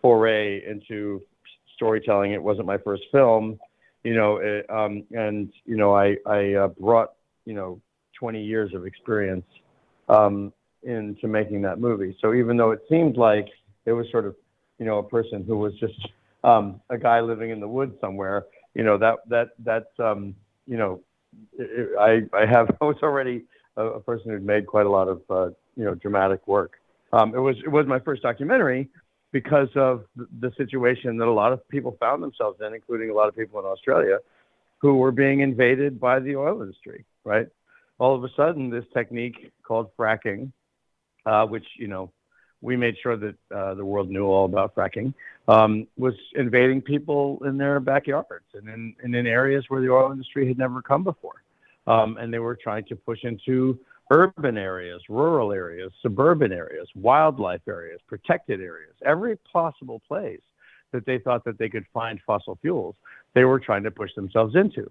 [0.00, 1.20] foray into
[1.74, 2.32] storytelling.
[2.32, 3.58] It wasn't my first film,
[4.04, 7.10] you know, it, um, and you know, I I uh, brought
[7.44, 7.80] you know
[8.18, 9.46] 20 years of experience
[10.08, 10.52] um,
[10.82, 12.16] into making that movie.
[12.20, 13.48] So even though it seemed like
[13.86, 14.36] it was sort of,
[14.78, 16.08] you know, a person who was just
[16.44, 20.34] um, a guy living in the woods somewhere, you know, that that that's um,
[20.66, 21.00] you know,
[21.98, 23.44] I I have I was already
[23.76, 26.74] a, a person who'd made quite a lot of uh, you know dramatic work.
[27.12, 28.88] Um, it was it was my first documentary
[29.32, 33.28] because of the situation that a lot of people found themselves in, including a lot
[33.28, 34.18] of people in Australia,
[34.78, 37.04] who were being invaded by the oil industry.
[37.24, 37.46] Right,
[37.98, 40.52] all of a sudden, this technique called fracking,
[41.24, 42.12] uh, which you know
[42.62, 45.12] we made sure that uh, the world knew all about fracking,
[45.48, 50.12] um, was invading people in their backyards and in, and in areas where the oil
[50.12, 51.42] industry had never come before.
[51.88, 53.78] Um, and they were trying to push into
[54.12, 60.40] urban areas, rural areas, suburban areas, wildlife areas, protected areas, every possible place
[60.92, 62.94] that they thought that they could find fossil fuels,
[63.34, 64.88] they were trying to push themselves into.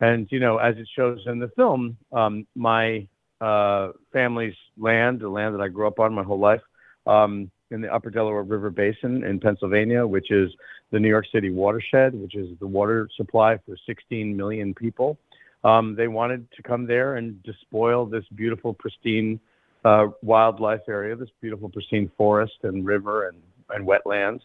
[0.00, 3.06] And, you know, as it shows in the film, um, my
[3.40, 6.60] uh, family's land, the land that I grew up on my whole life,
[7.06, 10.50] um, in the Upper Delaware River Basin in Pennsylvania, which is
[10.90, 15.18] the New York City watershed, which is the water supply for 16 million people.
[15.64, 19.40] Um, they wanted to come there and despoil this beautiful, pristine
[19.84, 23.38] uh, wildlife area, this beautiful, pristine forest and river and,
[23.70, 24.40] and wetlands,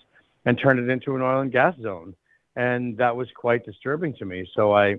[0.45, 2.15] and turn it into an oil and gas zone.
[2.55, 4.47] And that was quite disturbing to me.
[4.55, 4.95] So I,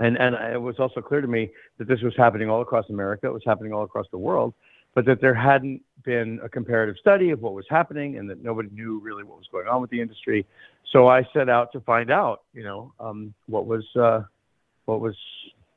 [0.00, 3.26] and, and it was also clear to me that this was happening all across America,
[3.26, 4.54] it was happening all across the world,
[4.94, 8.70] but that there hadn't been a comparative study of what was happening and that nobody
[8.72, 10.46] knew really what was going on with the industry.
[10.90, 14.22] So I set out to find out, you know, um, what was uh,
[14.86, 15.14] what was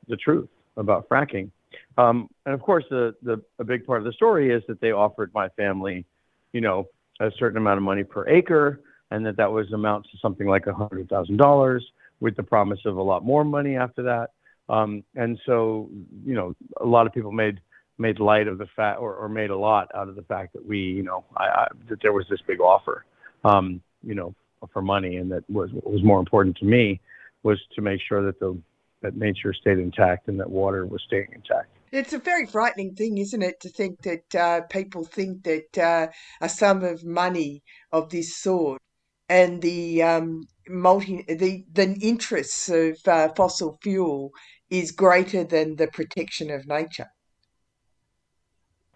[0.08, 1.50] the truth about fracking.
[1.98, 4.92] Um, and of course, the, the a big part of the story is that they
[4.92, 6.04] offered my family,
[6.52, 6.88] you know,
[7.20, 10.66] a certain amount of money per acre, and that that was amounts to something like
[10.66, 11.84] a hundred thousand dollars,
[12.20, 14.30] with the promise of a lot more money after that.
[14.68, 15.90] Um, and so,
[16.24, 17.60] you know, a lot of people made
[17.96, 20.66] made light of the fact, or, or made a lot out of the fact that
[20.66, 23.04] we, you know, I, I, that there was this big offer,
[23.44, 24.34] um, you know,
[24.72, 27.00] for money, and that was what was more important to me
[27.42, 28.58] was to make sure that the
[29.02, 31.68] that nature stayed intact and that water was staying intact.
[31.92, 36.06] It's a very frightening thing, isn't it, to think that uh, people think that uh,
[36.40, 38.80] a sum of money of this sort
[39.28, 44.32] and the um, multi the the interests of uh, fossil fuel
[44.70, 47.10] is greater than the protection of nature.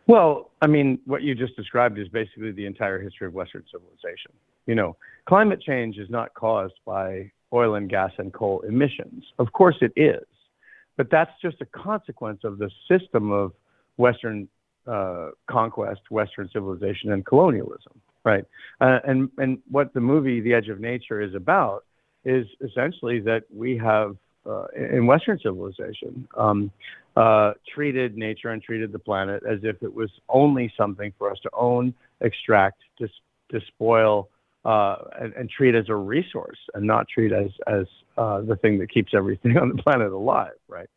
[0.07, 4.33] Well, I mean, what you just described is basically the entire history of Western civilization.
[4.67, 9.25] You know, climate change is not caused by oil and gas and coal emissions.
[9.39, 10.25] Of course it is,
[10.97, 13.53] but that's just a consequence of the system of
[13.99, 14.49] Western
[14.87, 18.45] uh, conquest, Western civilization, and colonialism, right?
[18.81, 21.85] Uh, and and what the movie The Edge of Nature is about
[22.25, 26.71] is essentially that we have uh, in Western civilization um,
[27.17, 31.39] uh, treated nature and treated the planet as if it was only something for us
[31.43, 33.11] to own, extract, dis-
[33.51, 34.29] despoil,
[34.65, 38.79] uh, and, and, treat as a resource and not treat as as uh, the thing
[38.79, 40.89] that keeps everything on the planet alive, right?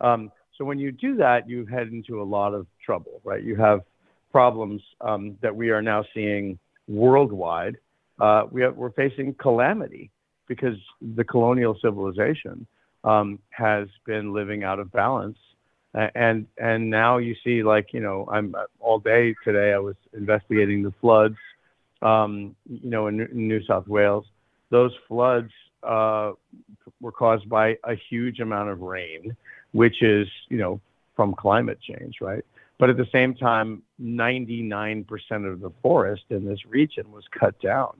[0.00, 3.42] Um, so when you do that, you head into a lot of trouble, right?
[3.42, 3.80] You have
[4.32, 6.58] problems um, that we are now seeing
[6.90, 7.76] worldwide.
[8.20, 10.10] Uh, we have, we're facing calamity
[10.46, 10.76] because
[11.14, 12.66] the colonial civilization
[13.04, 15.38] um, has been living out of balance.
[16.14, 20.84] And and now you see like you know I'm all day today I was investigating
[20.84, 21.36] the floods
[22.02, 24.24] um, you know, in, in, New South Wales,
[24.70, 25.50] those floods
[25.82, 26.32] uh,
[27.00, 29.36] were caused by a huge amount of rain,
[29.72, 30.80] which is, you know,
[31.14, 32.44] from climate change, right?
[32.80, 35.06] But at the same time, 99%
[35.52, 37.94] of the forest in this region was cut down,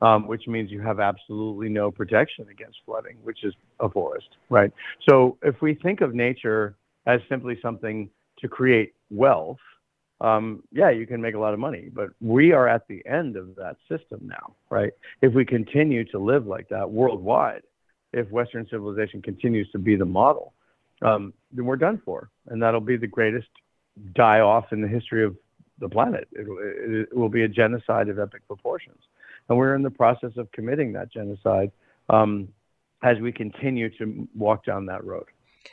[0.00, 4.72] um, which means you have absolutely no protection against flooding, which is a forest, right?
[5.08, 9.58] So if we think of nature as simply something to create wealth,
[10.20, 13.36] um, yeah, you can make a lot of money, but we are at the end
[13.36, 14.92] of that system now, right?
[15.22, 17.62] If we continue to live like that worldwide,
[18.12, 20.52] if Western civilization continues to be the model,
[21.02, 23.48] um, then we're done for, and that'll be the greatest
[24.14, 25.36] die off in the history of
[25.78, 26.28] the planet.
[26.32, 29.02] It, it, it, will be a genocide of epic proportions,
[29.48, 31.70] and we're in the process of committing that genocide
[32.08, 32.48] um,
[33.02, 35.26] as we continue to walk down that road.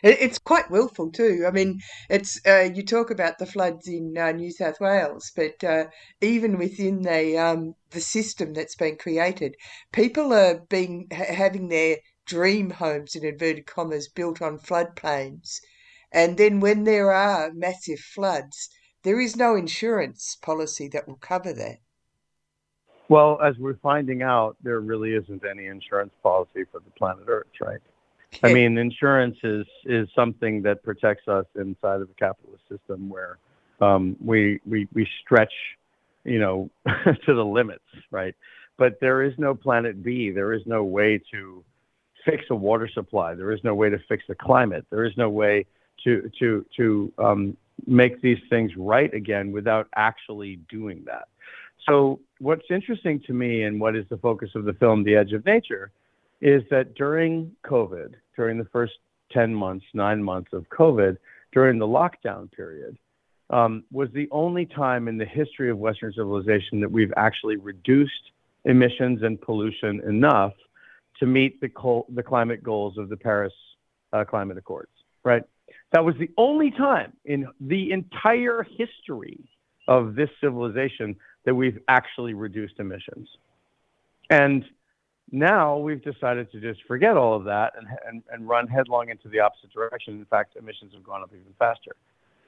[0.03, 1.45] It's quite willful too.
[1.47, 5.63] I mean, it's uh, you talk about the floods in uh, New South Wales, but
[5.63, 5.85] uh,
[6.21, 9.55] even within the um, the system that's been created,
[9.93, 15.61] people are being ha- having their dream homes in inverted commas built on floodplains,
[16.11, 18.69] and then when there are massive floods,
[19.03, 21.77] there is no insurance policy that will cover that.
[23.09, 27.47] Well, as we're finding out, there really isn't any insurance policy for the planet Earth,
[27.61, 27.79] right?
[28.43, 33.37] I mean, insurance is is something that protects us inside of the capitalist system where
[33.79, 35.53] um, we we we stretch,
[36.25, 36.69] you know,
[37.25, 38.35] to the limits, right?
[38.77, 40.29] But there is no planet B.
[40.29, 41.63] There is no way to
[42.25, 43.33] fix a water supply.
[43.33, 44.85] There is no way to fix the climate.
[44.89, 45.65] There is no way
[46.03, 51.27] to to to um, make these things right again without actually doing that.
[51.87, 55.33] So what's interesting to me and what is the focus of the film, The Edge
[55.33, 55.91] of Nature,
[56.41, 58.93] is that during COVID, during the first
[59.31, 61.17] 10 months, nine months of COVID,
[61.53, 62.97] during the lockdown period,
[63.49, 68.11] um, was the only time in the history of Western civilization that we've actually reduced
[68.65, 70.53] emissions and pollution enough
[71.19, 73.53] to meet the, col- the climate goals of the Paris
[74.11, 74.91] uh, Climate Accords,
[75.23, 75.43] right?
[75.93, 79.39] That was the only time in the entire history
[79.87, 81.15] of this civilization
[81.45, 83.29] that we've actually reduced emissions.
[84.29, 84.65] And
[85.31, 89.29] now we've decided to just forget all of that and, and, and run headlong into
[89.29, 90.15] the opposite direction.
[90.15, 91.95] In fact, emissions have gone up even faster.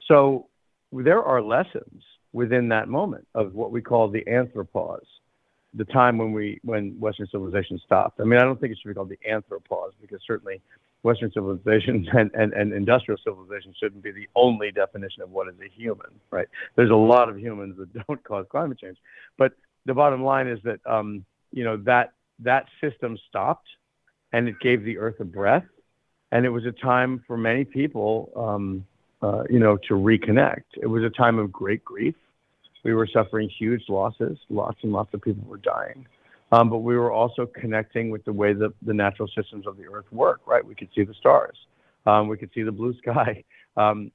[0.06, 0.46] So
[0.92, 5.04] there are lessons within that moment of what we call the anthropause,
[5.74, 8.20] the time when we when Western civilization stopped.
[8.20, 10.60] I mean, I don't think it should be called the anthropause because certainly
[11.02, 15.54] Western civilization and, and, and industrial civilization shouldn't be the only definition of what is
[15.64, 16.48] a human, right?
[16.76, 18.98] There's a lot of humans that don't cause climate change,
[19.38, 19.52] but
[19.86, 23.68] the bottom line is that um, you know that that system stopped,
[24.32, 25.64] and it gave the Earth a breath,
[26.32, 28.86] and it was a time for many people, um,
[29.22, 30.64] uh, you know, to reconnect.
[30.80, 32.14] It was a time of great grief.
[32.84, 34.38] We were suffering huge losses.
[34.48, 36.06] Lots and lots of people were dying.
[36.52, 39.86] Um, but we were also connecting with the way that the natural systems of the
[39.86, 40.64] earth work, right?
[40.64, 41.56] We could see the stars,
[42.06, 43.44] um, we could see the blue sky.
[43.76, 44.10] Um,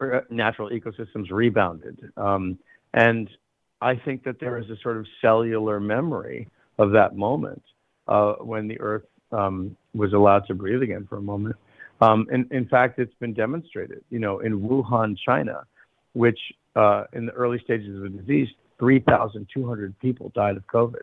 [0.00, 1.98] uh, natural ecosystems rebounded.
[2.16, 2.58] Um,
[2.94, 3.28] and
[3.80, 6.48] I think that there is a sort of cellular memory
[6.78, 7.62] of that moment
[8.08, 11.56] uh, when the earth um, was allowed to breathe again for a moment.
[12.00, 15.64] Um, in, in fact, it's been demonstrated, you know, in Wuhan, China,
[16.14, 16.38] which
[16.74, 18.48] uh, in the early stages of the disease,
[18.78, 21.02] 3,200 people died of COVID.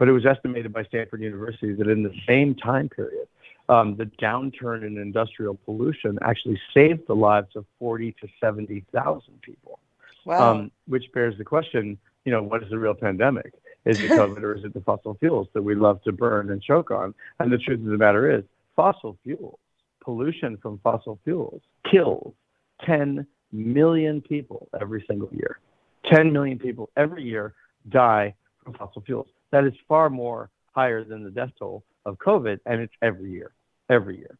[0.00, 3.28] But it was estimated by Stanford University that in the same time period,
[3.68, 9.78] um, the downturn in industrial pollution actually saved the lives of 40 to 70,000 people.
[10.24, 10.52] Wow.
[10.52, 13.52] Um, which bears the question, you know, what is the real pandemic?
[13.84, 16.62] Is it COVID or is it the fossil fuels that we love to burn and
[16.62, 17.12] choke on?
[17.38, 18.42] And the truth of the matter is,
[18.74, 19.58] fossil fuels,
[20.02, 22.32] pollution from fossil fuels kills
[22.86, 25.58] 10 million people every single year.
[26.10, 27.52] 10 million people every year
[27.90, 28.34] die
[28.64, 29.26] from fossil fuels.
[29.50, 33.52] That is far more higher than the death toll of COVID, and it's every year,
[33.88, 34.38] every year.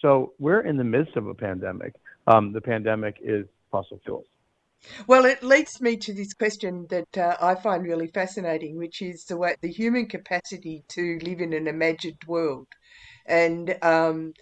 [0.00, 1.94] So we're in the midst of a pandemic.
[2.26, 4.26] Um, the pandemic is fossil fuels.
[5.06, 9.24] Well, it leads me to this question that uh, I find really fascinating, which is
[9.24, 12.68] the way the human capacity to live in an imagined world,
[13.24, 14.34] and um,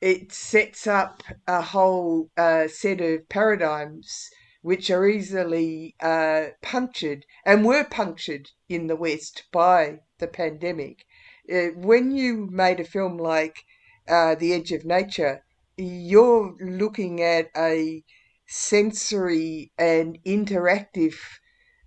[0.00, 4.30] it sets up a whole uh, set of paradigms
[4.62, 11.04] which are easily uh, punctured and were punctured in the West by the pandemic.
[11.52, 13.64] Uh, when you made a film like
[14.08, 15.44] uh, The Edge of Nature,
[15.76, 18.02] you're looking at a
[18.46, 21.14] sensory and interactive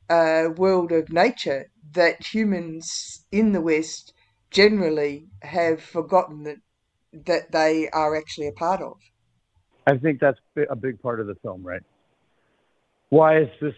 [0.10, 4.14] uh, world of nature that humans in the West
[4.50, 6.58] generally have forgotten that
[7.14, 8.98] that they are actually a part of.
[9.86, 11.82] I think that's a big part of the film, right?
[13.12, 13.74] Why is this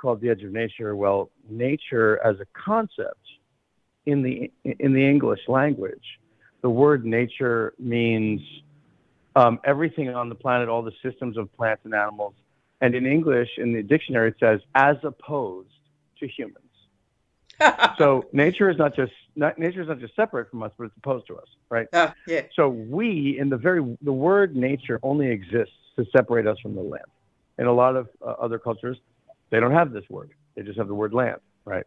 [0.00, 0.96] called the edge of nature?
[0.96, 3.20] Well, nature as a concept
[4.06, 6.18] in the in the English language,
[6.62, 8.40] the word nature means
[9.36, 12.32] um, everything on the planet, all the systems of plants and animals.
[12.80, 15.68] And in English, in the dictionary, it says as opposed
[16.20, 16.64] to humans.
[17.98, 20.96] so nature is not just not, nature is not just separate from us, but it's
[20.96, 21.88] opposed to us, right?
[21.92, 22.44] Uh, yeah.
[22.56, 26.80] So we, in the very the word nature, only exists to separate us from the
[26.80, 27.04] land
[27.58, 28.98] in a lot of uh, other cultures,
[29.50, 30.30] they don't have this word.
[30.54, 31.84] They just have the word land, right?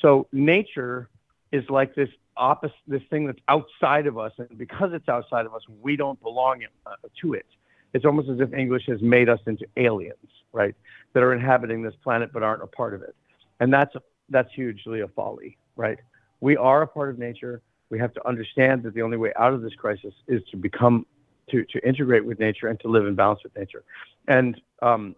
[0.00, 1.08] So nature
[1.52, 5.54] is like this opposite, this thing that's outside of us, and because it's outside of
[5.54, 7.46] us, we don't belong uh, to it.
[7.94, 10.16] It's almost as if English has made us into aliens,
[10.52, 10.74] right?
[11.14, 13.16] That are inhabiting this planet but aren't a part of it,
[13.60, 13.94] and that's
[14.28, 15.98] that's hugely a folly, right?
[16.40, 17.62] We are a part of nature.
[17.90, 21.06] We have to understand that the only way out of this crisis is to become
[21.50, 23.82] to, to integrate with nature and to live in balance with nature.
[24.26, 25.14] And, um,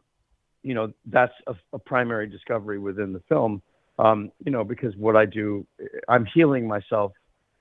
[0.63, 3.63] you know, that's a, a, primary discovery within the film,
[3.99, 5.67] um, you know, because what I do,
[6.09, 7.13] I'm healing myself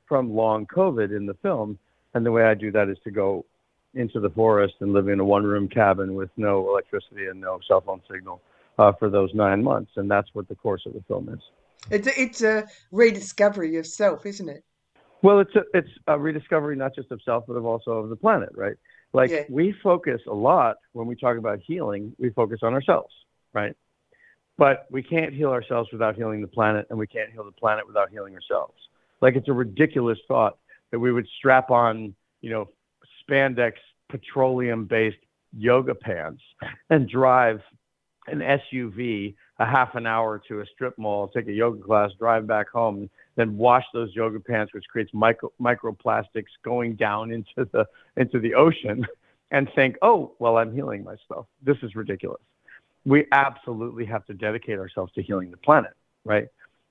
[0.08, 1.80] from long COVID in the film.
[2.14, 3.46] And the way I do that is to go
[3.94, 7.60] into the forest and live in a one room cabin with no electricity and no
[7.68, 8.42] cell phone signal
[8.78, 11.40] uh, for those nine months, and that's what the course of the film is.
[11.92, 14.64] It's a, it's a rediscovery of self, isn't it?
[15.22, 18.16] Well, it's a, it's a rediscovery not just of self, but of also of the
[18.16, 18.76] planet, right?
[19.14, 19.44] Like Yeah.
[19.50, 23.14] we focus a lot when we talk about healing, we focus on ourselves,
[23.54, 23.76] right?
[24.58, 27.88] But we can't heal ourselves without healing the planet, and we can't heal the planet
[27.88, 28.76] without healing ourselves.
[29.22, 30.58] Like it's a ridiculous thought
[30.92, 32.70] that we would strap on, you know,
[33.30, 33.74] spandex
[34.10, 35.18] petroleum-based
[35.58, 36.42] yoga pants
[36.90, 37.62] and drive
[38.28, 42.48] an SUV a half an hour to a strip mall, take a yoga class, drive
[42.48, 43.10] back home,
[43.40, 47.86] then wash those yoga pants, which creates micro microplastics going down into the
[48.18, 49.08] into the ocean,
[49.52, 51.48] and think, oh, well, I'm healing myself.
[51.64, 52.42] This is ridiculous.
[53.06, 55.94] We absolutely have to dedicate ourselves to healing the planet,
[56.26, 56.48] right?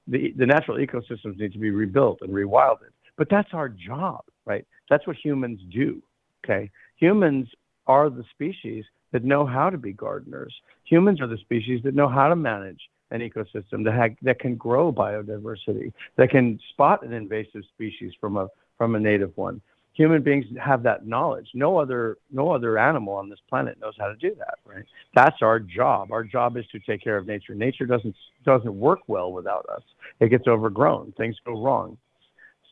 [0.07, 4.67] The the natural ecosystems need to be rebuilt and rewilded, but that's our job, right?
[4.89, 6.03] That's what humans do.
[6.43, 7.49] Okay, humans
[7.87, 10.55] are the species that know how to be gardeners.
[10.85, 12.81] Humans are the species that know how to manage
[13.11, 18.37] an ecosystem that, ha- that can grow biodiversity, that can spot an invasive species from
[18.37, 19.61] a from a native one.
[19.95, 21.49] Human beings have that knowledge.
[21.55, 24.85] No other no other animal on this planet knows how to do that, right?
[25.15, 26.13] That's our job.
[26.13, 27.55] Our job is to take care of nature.
[27.55, 29.83] Nature doesn't doesn't work well without us.
[30.21, 31.13] It gets overgrown.
[31.17, 31.99] Things go wrong.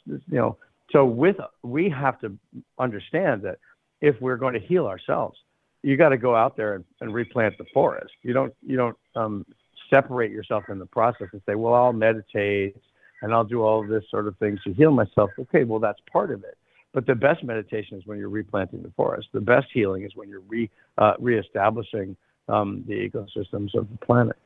[0.07, 0.57] You know,
[0.93, 2.39] so with we have to
[2.79, 3.59] understand that
[4.01, 5.37] if we're going to heal ourselves,
[5.83, 8.13] you got to go out there and, and replant the forest.
[8.23, 9.45] You don't you don't um,
[9.91, 12.77] separate yourself in the process and say, well, I'll meditate
[13.23, 15.31] and I'll do all of this sort of things to heal myself.
[15.39, 16.57] Okay, well that's part of it.
[16.93, 19.29] But the best meditation is when you're replanting the forest.
[19.33, 22.17] The best healing is when you're re uh, reestablishing
[22.49, 24.37] um, the ecosystems of the planet.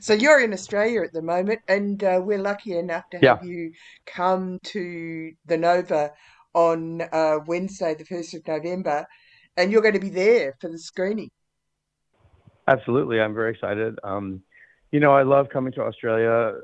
[0.00, 3.36] So you're in Australia at the moment, and uh, we're lucky enough to Yeah.
[3.36, 3.72] have you
[4.06, 6.12] come to the Nova
[6.54, 9.06] on uh, Wednesday, the first of November,
[9.56, 11.30] and you're going to be there for the screening.
[12.68, 13.98] Absolutely, I'm very excited.
[14.02, 14.42] Um,
[14.92, 16.30] you know, I love coming to Australia.
[16.30, 16.54] Uh,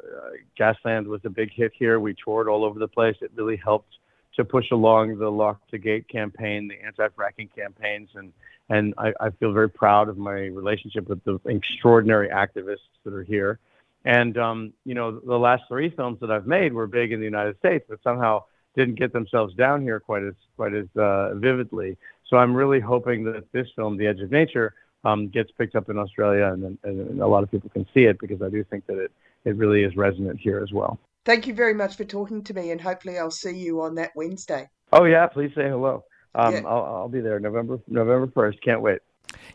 [0.59, 1.99] Gasland was a big hit here.
[2.01, 3.16] We toured all over the place.
[3.20, 3.95] It really helped
[4.37, 8.33] to push along the Lock the Gate campaign, the anti-fracking campaigns, and
[8.68, 13.25] and I, I feel very proud of my relationship with the extraordinary activists that are
[13.25, 13.59] here.
[14.05, 17.27] And um, you know, the last three films that I've made were big in the
[17.27, 18.45] United States, but somehow
[18.75, 21.99] didn't get themselves down here quite as quite as uh, vividly.
[22.29, 25.88] So I'm really hoping that this film, The Edge of Nature, um, gets picked up
[25.88, 28.64] in Australia, and, then- and a lot of people can see it because I do
[28.64, 29.12] think that it
[29.44, 31.00] it really is resonant here as well.
[31.24, 34.12] Thank you very much for talking to me, and hopefully I'll see you on that
[34.14, 34.68] Wednesday.
[34.92, 36.05] Oh yeah, please say hello.
[36.34, 36.62] Um, Yeah.
[36.64, 38.62] I'll, I'll be there November November first.
[38.62, 39.00] Can't wait.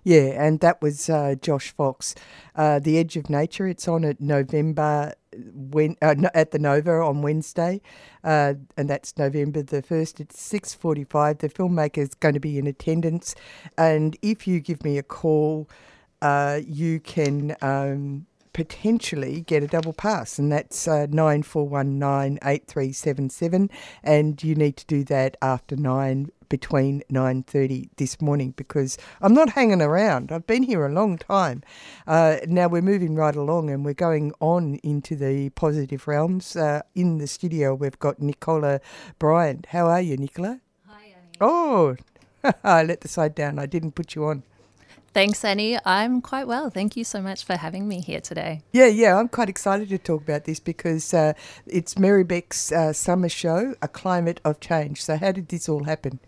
[0.04, 2.16] Yeah, and that was uh, Josh Fox,
[2.56, 3.68] uh, The Edge of Nature.
[3.68, 5.14] It's on at November
[5.54, 7.82] when uh, at the Nova on Wednesday,
[8.24, 10.20] uh, and that's November the first.
[10.20, 11.38] It's six forty-five.
[11.40, 13.36] The filmmaker is going to be in attendance,
[13.78, 15.70] and if you give me a call,
[16.22, 17.56] uh, you can.
[17.62, 23.70] Um, potentially get a double pass and that's uh, 94198377
[24.04, 29.50] and you need to do that after 9 between 9.30 this morning because i'm not
[29.50, 31.64] hanging around i've been here a long time
[32.08, 36.82] uh, now we're moving right along and we're going on into the positive realms uh,
[36.96, 38.80] in the studio we've got nicola
[39.20, 41.38] bryant how are you nicola hi Annie.
[41.42, 41.96] oh
[42.64, 44.44] i let the side down i didn't put you on
[45.18, 45.80] Thanks, Annie.
[45.84, 46.70] I'm quite well.
[46.70, 48.62] Thank you so much for having me here today.
[48.72, 51.34] Yeah, yeah, I'm quite excited to talk about this because uh,
[51.66, 55.04] it's Merri-Bek's uh, summer show, A Climate of Change.
[55.04, 56.20] So, how did this all happen?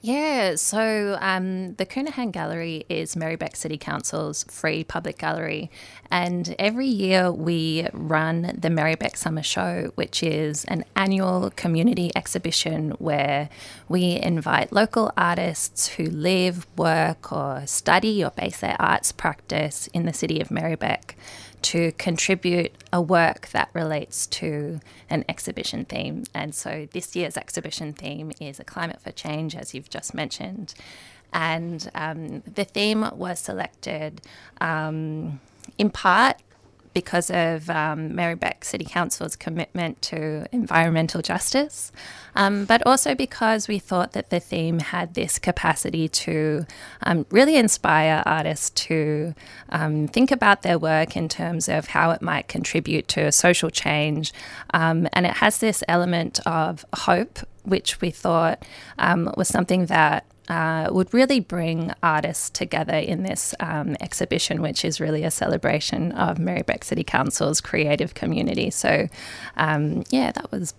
[0.00, 5.72] Yeah, so um, the Counihan Gallery is Merri-Bek City Council's free public gallery.
[6.08, 12.90] And every year we run the Merri-Bek Summer Show, which is an annual community exhibition
[12.98, 13.48] where
[13.88, 20.06] we invite local artists who live, work, or study or base their arts practice in
[20.06, 21.16] the city of Merri-Bek
[21.62, 24.80] to contribute a work that relates to
[25.10, 26.24] an exhibition theme.
[26.34, 30.74] And so this year's exhibition theme is a climate for change, as you've just mentioned.
[31.32, 34.22] And um, the theme was selected
[34.60, 35.40] um,
[35.76, 36.36] in part
[36.98, 41.92] because of um, Merri-Bek City Council's commitment to environmental justice,
[42.34, 46.66] um, but also because we thought that the theme had this capacity to
[47.04, 49.32] um, really inspire artists to
[49.68, 54.32] um, think about their work in terms of how it might contribute to social change.
[54.74, 58.64] Um, and it has this element of hope, which we thought
[58.98, 64.84] um, was something that uh, would really bring artists together in this um, exhibition, which
[64.84, 68.70] is really a celebration of Merri-Bek City Council's creative community.
[68.70, 69.08] So,
[69.56, 70.74] um, yeah, that was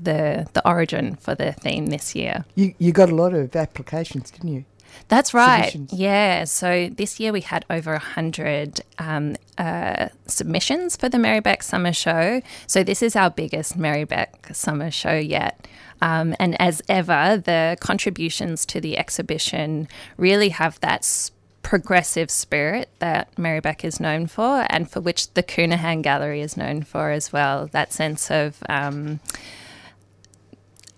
[0.00, 2.44] the the origin for the theme this year.
[2.54, 4.64] You, you got a lot of applications, didn't you?
[5.08, 5.70] That's right.
[5.70, 5.92] submissions?
[5.92, 6.44] Yeah.
[6.44, 12.42] So this year we had over 100 um, uh, submissions for the Merri-Bek Summer Show.
[12.66, 15.66] So this is our biggest Merri-Bek Summer Show yet.
[16.00, 21.30] Um, and as ever, the contributions to the exhibition really have that
[21.62, 26.82] progressive spirit that Merri-Bek is known for and for which the Counihan Gallery is known
[26.82, 27.66] for as well.
[27.66, 29.20] That sense of um,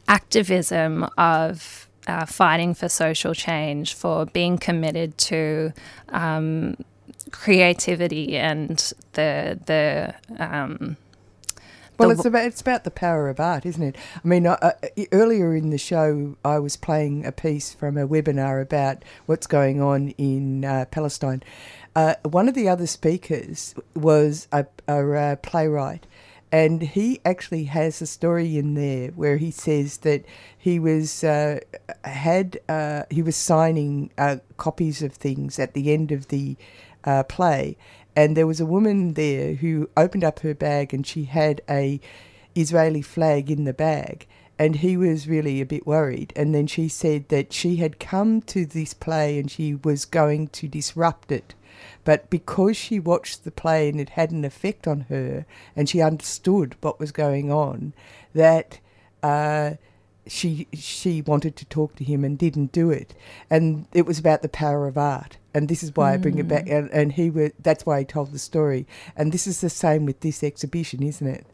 [0.06, 5.72] activism of uh, fighting for social change, for being committed to
[6.10, 6.76] um,
[7.30, 10.14] creativity and the the.
[10.38, 10.96] Um,
[12.00, 13.96] Well, it's about it's about the power of art, isn't it?
[14.24, 14.46] I mean,
[15.12, 19.82] earlier in the show, I was playing a piece from a webinar about what's going
[19.82, 21.42] on in uh, Palestine.
[21.94, 26.06] Uh, one of the other speakers was a, a, uh playwright,
[26.50, 30.24] and he actually has a story in there where he says that
[30.56, 31.60] he was uh,
[32.04, 36.56] had uh, he was signing uh, copies of things at the end of the
[37.04, 37.76] uh, play,
[38.16, 42.00] and there was a woman there who opened up her bag and she had a
[42.54, 44.26] Israeli flag in the bag.
[44.58, 46.34] And he was really a bit worried.
[46.36, 50.48] And then she said that she had come to this play and she was going
[50.48, 51.54] to disrupt it.
[52.04, 56.02] But because she watched the play and it had an effect on her and she
[56.02, 57.94] understood what was going on,
[58.34, 58.80] that
[59.22, 59.72] uh,
[60.26, 63.14] she she wanted to talk to him and didn't do it.
[63.48, 65.38] And it was about the power of art.
[65.52, 66.66] And this is why I bring it back.
[66.66, 66.78] Mm.
[66.78, 68.86] And, and he was, that's why he told the story.
[69.16, 71.46] And this is the same with this exhibition, isn't it?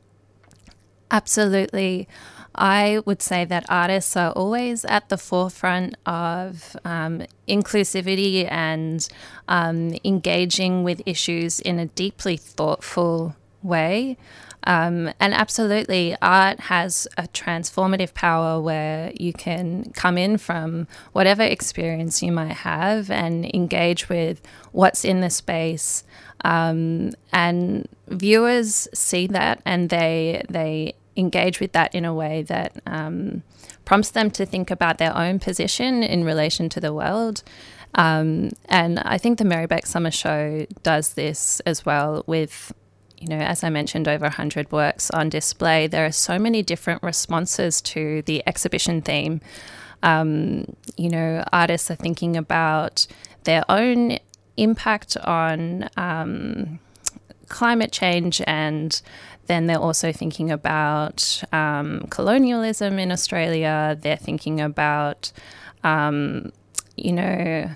[1.11, 2.09] Absolutely.
[2.55, 9.07] I would say that artists are always at the forefront of um, inclusivity and
[9.47, 14.17] um, engaging with issues in a deeply thoughtful way.
[14.65, 21.43] Um, and absolutely, art has a transformative power where you can come in from whatever
[21.43, 24.43] experience you might have and engage with
[24.73, 26.05] what's in the space.
[26.45, 32.73] Um, and viewers see that and they they engage with that in a way that
[32.87, 33.43] um,
[33.85, 37.43] prompts them to think about their own position in relation to the world.
[37.95, 42.73] Um, and I think the Merri-Bek Summer Show does this as well with,
[43.19, 45.87] you know, as I mentioned, over 100 works on display.
[45.87, 49.41] There are so many different responses to the exhibition theme.
[50.03, 53.07] Um, you know, artists are thinking about
[53.45, 54.19] their own
[54.57, 56.79] impact on um,
[57.49, 59.01] climate change and
[59.47, 63.97] then they're also thinking about um, colonialism in Australia.
[64.01, 65.33] They're thinking about,
[65.85, 66.53] um,
[66.97, 67.71] you know,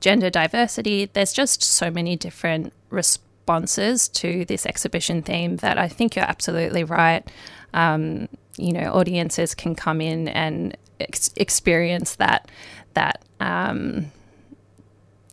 [0.00, 1.08] gender diversity.
[1.12, 6.84] There's just so many different responses to this exhibition theme that I think you're absolutely
[6.84, 7.26] right.
[7.74, 12.50] Um, you know, audiences can come in and ex- experience that
[12.94, 14.12] that um,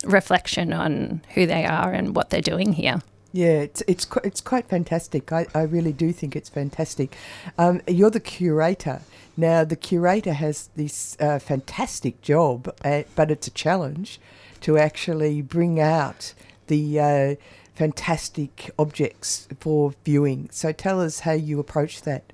[0.03, 3.01] reflection on who they are and what they're doing here.
[3.32, 5.32] Yeah, it's it's qu- it's quite fantastic.
[5.32, 7.16] I, I really do think it's fantastic.
[7.57, 9.01] Um, you're the curator
[9.38, 9.64] now.
[9.64, 14.20] The curator has this uh, fantastic job, uh, but it's a challenge
[14.62, 16.34] to actually bring out
[16.68, 17.36] the uh,
[17.80, 20.50] fantastic objects for viewing.
[20.52, 22.34] So tell us how you approach that.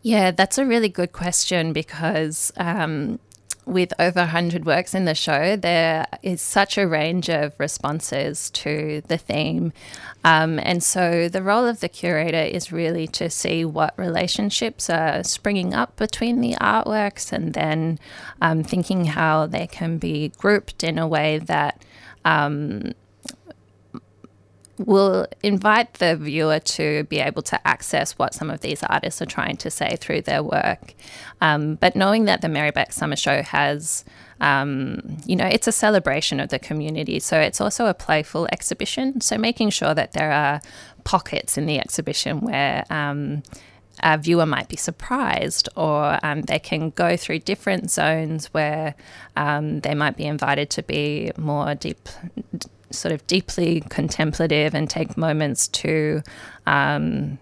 [0.00, 3.20] Yeah, that's a really good question because um,
[3.66, 9.02] with over 100 works in the show, there is such a range of responses to
[9.06, 9.74] the theme.
[10.24, 15.22] Um, and so the role of the curator is really to see what relationships are
[15.24, 17.98] springing up between the artworks and then
[18.40, 21.84] um, thinking how they can be grouped in a way that.
[22.24, 22.94] Um,
[24.86, 29.26] will invite the viewer to be able to access what some of these artists are
[29.26, 30.94] trying to say through their work.
[31.40, 34.04] Um, but knowing that the Merri-Bek Summer Show has,
[34.40, 37.20] um, you know, it's a celebration of the community.
[37.20, 39.20] So it's also a playful exhibition.
[39.20, 40.60] So making sure that there are
[41.04, 43.42] pockets in the exhibition where um,
[44.02, 48.94] a viewer might be surprised, or um, they can go through different zones where
[49.36, 52.08] um, they might be invited to be more deep,
[52.92, 56.22] sort of deeply contemplative and take moments to
[56.66, 57.38] um,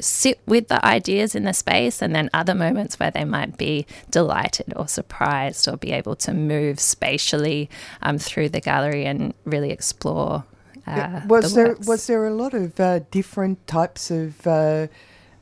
[0.00, 3.86] sit with the ideas in the space, and then other moments where they might be
[4.10, 7.68] delighted or surprised or be able to move spatially
[8.02, 10.44] um, through the gallery and really explore.
[10.86, 11.86] Uh, was the there works.
[11.86, 14.86] was there a lot of uh, different types of uh,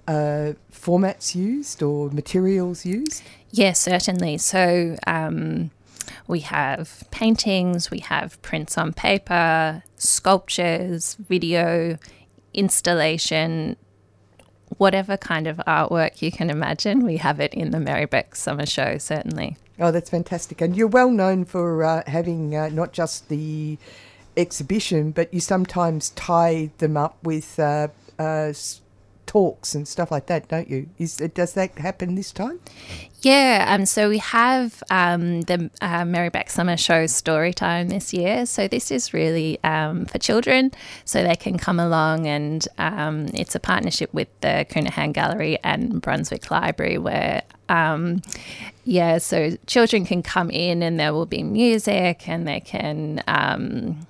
[0.06, 3.22] uh, formats used or materials used?
[3.50, 4.36] Yes, certainly.
[4.38, 5.70] So um,
[6.26, 11.98] we have paintings, we have prints on paper, sculptures, video,
[12.54, 13.76] installation,
[14.76, 17.04] whatever kind of artwork you can imagine.
[17.04, 19.56] We have it in the Merri-Bek Summer Show, certainly.
[19.80, 20.60] Oh, that's fantastic.
[20.60, 23.78] And you're well known for uh, having uh, not just the
[24.36, 27.88] exhibition, but you sometimes tie them up with uh,
[28.18, 28.52] uh,
[29.28, 30.88] talks and stuff like that, don't you?
[30.98, 32.58] Is does that happen this time?
[33.20, 38.46] Yeah, um, so we have um, the uh, Merri-bek Summer Show story time this year.
[38.46, 40.72] So this is really um, for children,
[41.04, 46.00] so they can come along, and um, it's a partnership with the Counihan Gallery and
[46.00, 48.22] Brunswick Library, where um,
[48.84, 54.06] yeah, so children can come in, and there will be music, and they can um,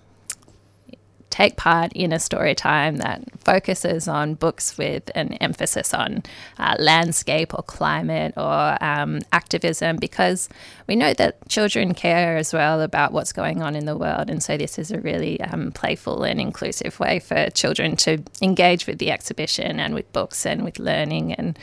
[1.31, 6.23] take part in a story time that focuses on books with an emphasis on
[6.59, 10.49] uh, landscape or climate or um, activism because
[10.87, 14.31] we know that children care as well about what's going on in the world.
[14.31, 18.87] And so this is a really um, playful and inclusive way for children to engage
[18.87, 21.59] with the exhibition and with books and with learning and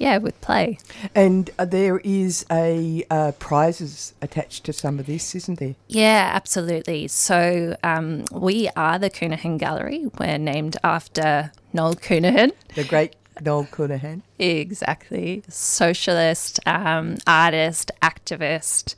[0.00, 0.78] yeah, with play.
[1.14, 5.74] And uh, there is a uh, prizes attached to some of this, isn't there?
[5.88, 7.06] Yeah, absolutely.
[7.06, 10.06] So um, we are the Counihan Gallery.
[10.18, 12.52] We're named after Noel Counihan.
[12.74, 14.22] The great Noel Counihan.
[14.38, 15.42] Exactly.
[15.48, 18.94] Socialist, um, artist, activist.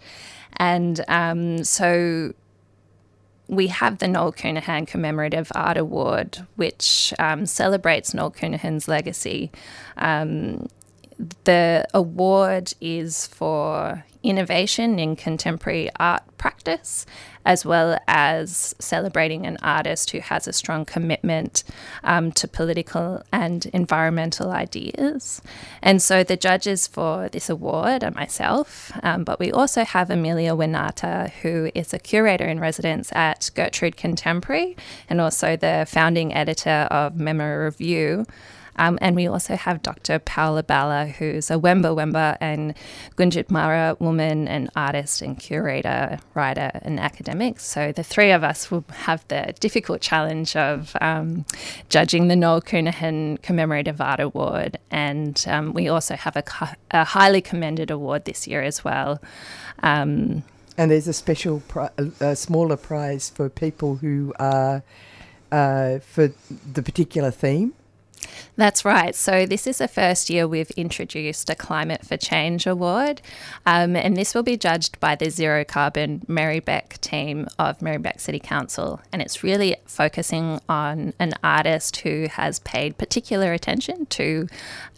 [0.57, 2.33] And um, so
[3.49, 9.51] we have the Noel Counihan Commemorative Art Award, which um, celebrates Noel Counihan's legacy.
[11.45, 17.07] The award is for innovation in contemporary art practice,
[17.45, 21.65] as well as celebrating an artist who has a strong commitment
[22.05, 25.43] um, to political and environmental ideas.
[25.83, 30.53] And so the judges for this award are myself, um, but we also have Amelia
[30.53, 34.77] Winata, who is a curator in residence at Gertrude Contemporary
[35.09, 38.25] and also the founding editor of Memo Review.
[38.77, 40.19] Um, and we also have Dr.
[40.19, 42.75] Paola Balla, who's a Wemba Wemba and
[43.17, 47.61] Gunditjmara woman and artist and curator, writer, and academic.
[47.61, 51.45] So the three of us will have the difficult challenge of um,
[51.89, 54.79] judging the Noel Counihan Commemorative Art Award.
[54.91, 56.45] And um, we also have a,
[56.91, 59.21] a, highly commended award this year as well.
[59.83, 60.45] Um,
[60.79, 64.83] and there's a special, pri- a, smaller prize for people who are
[65.51, 66.33] uh, for
[66.73, 67.75] the particular theme.
[68.57, 69.15] That's right.
[69.15, 73.23] So, this is the first year we've introduced a Climate for Change award,
[73.65, 78.39] um, and this will be judged by the Zero Carbon Merri-bek team of Merri-bek City
[78.39, 79.01] Council.
[79.13, 84.49] And it's really focusing on an artist who has paid particular attention to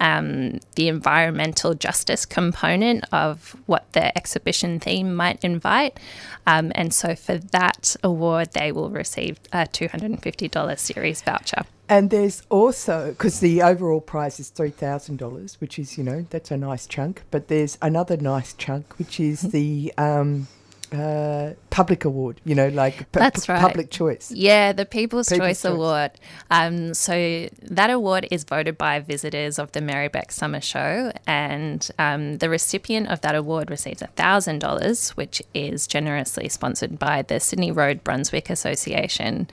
[0.01, 5.99] um, the environmental justice component of what the exhibition theme might invite.
[6.47, 11.65] Um, and so, for that award, they will receive a $250 CERES voucher.
[11.89, 16.57] And there's also, because the overall prize is $3,000, which is, you know, that's a
[16.57, 20.49] nice chunk, but there's another nice chunk, which is the um,
[20.95, 23.61] uh, public award, you know, like p- That's right.
[23.61, 24.31] public choice.
[24.31, 25.73] Yeah, the People's, People's Choice, Choice.
[25.73, 26.13] Award.
[26.51, 32.39] Um, so that award is voted by visitors of the Merri-bek Summer Show, and um,
[32.39, 38.05] the recipient of that award receives $1,000, which is generously sponsored by the Sydney Road
[38.05, 39.49] Brunswick Association.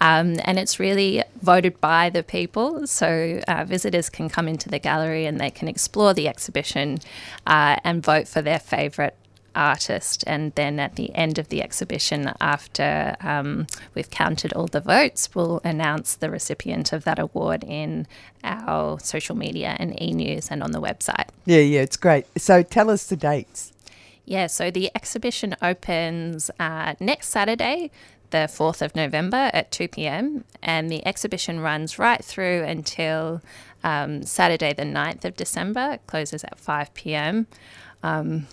[0.00, 4.78] Um, and it's really voted by the people, so uh, visitors can come into the
[4.78, 6.98] gallery and they can explore the exhibition
[7.46, 9.14] uh, and vote for their favourite
[9.54, 10.24] artist.
[10.26, 15.28] And then at the end of the exhibition, after um, we've counted all the votes,
[15.34, 18.06] we'll announce the recipient of that award in
[18.44, 21.28] our social media and e news and on the website.
[21.44, 22.26] Yeah, yeah, it's great.
[22.36, 23.72] So tell us the dates.
[24.24, 27.90] Yeah, so the exhibition opens uh, next Saturday,
[28.30, 33.42] the 4th of November at 2 pm, and the exhibition runs right through until
[33.84, 35.92] um, Saturday, the 9th of December.
[35.94, 37.46] It closes at 5 pm.
[38.02, 38.46] Um,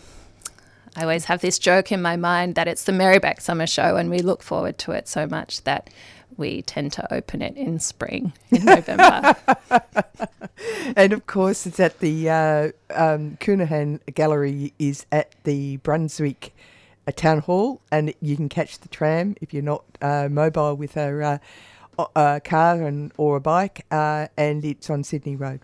[0.99, 4.09] I always have this joke in my mind that it's the Merri-bek Summer Show, and
[4.09, 5.89] we look forward to it so much that
[6.35, 9.33] we tend to open it in spring, in November.
[10.97, 16.53] and of course, it's at the uh, um, Gallery is at the Brunswick
[17.07, 20.97] uh, Town Hall, and you can catch the tram if you're not uh, mobile with
[20.97, 21.39] a,
[21.97, 25.61] uh, a car and or a bike, uh, and it's on Sydney Road.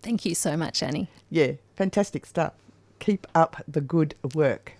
[0.00, 1.10] Thank you so much, Annie.
[1.28, 2.54] Yeah, fantastic stuff.
[3.00, 4.74] Keep up the good work.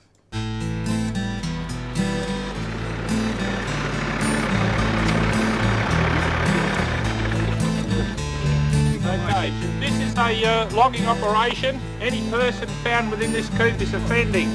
[9.02, 9.50] Okay,
[9.80, 11.80] this is a uh, logging operation.
[12.02, 14.50] Any person found within this coop is offending.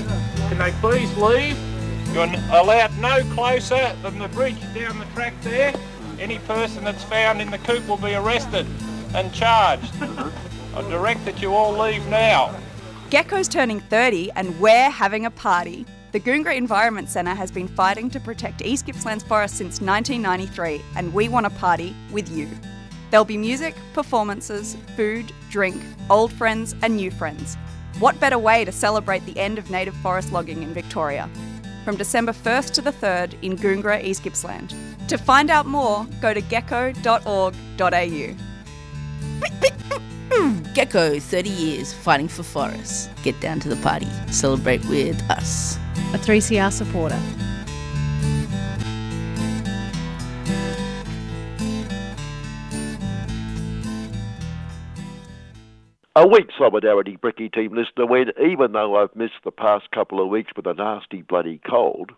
[0.48, 1.58] Can they please leave?
[2.14, 5.74] You're allowed no closer than the bridge down the track there.
[6.20, 8.68] Any person that's found in the coop will be arrested
[9.16, 9.92] and charged.
[10.76, 12.56] I direct that you all leave now.
[13.12, 15.86] GECO's turning 30 and we're having a party.
[16.12, 21.14] The Goongerah Environment Centre has been fighting to protect East Gippsland's forest since 1993 and
[21.14, 22.50] we want a party with you.
[23.12, 25.80] There'll be music, performances, food, drink,
[26.10, 27.58] old friends and new friends.
[28.00, 31.30] What better way to celebrate the end of native forest logging in Victoria?
[31.84, 34.74] From December 1st to the 3rd in Goongerah, East Gippsland.
[35.10, 36.96] To find out more, go to geco.org.au.
[40.32, 43.10] Hmm, gecko, 30 years fighting for forests.
[43.24, 44.10] Get down to the party.
[44.32, 45.78] Celebrate with us.
[46.14, 47.20] A 3CR supporter.
[56.18, 60.30] A week solidarity Bricky team listener when even though I've missed the past couple of
[60.30, 62.14] weeks with a nasty bloody cold,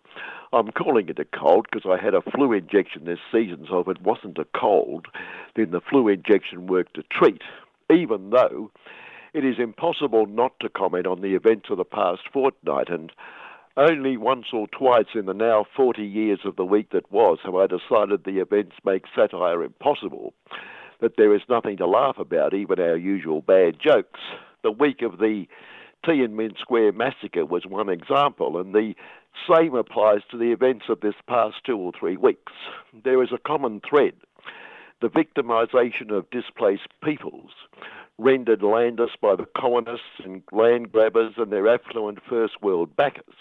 [0.52, 3.88] I'm calling it a cold because I had a flu injection this season, so if
[3.88, 5.06] it wasn't a cold,
[5.56, 7.42] then the flu injection worked a treat,
[7.90, 8.70] even though
[9.34, 13.12] it is impossible not to comment on the events of the past fortnight and
[13.76, 17.54] only once or twice in the now 40 years of the week that was have
[17.54, 20.34] I decided the events make satire impossible
[21.00, 24.20] that there is nothing to laugh about, even our usual bad jokes.
[24.62, 25.46] The week of the
[26.04, 28.94] Tiananmen Square massacre was one example, and the
[29.48, 32.52] same applies to the events of this past two or three weeks.
[33.04, 34.14] There is a common thread
[35.00, 37.50] the victimisation of displaced peoples,
[38.18, 43.36] rendered landless by the colonists and land grabbers and their affluent first world backers.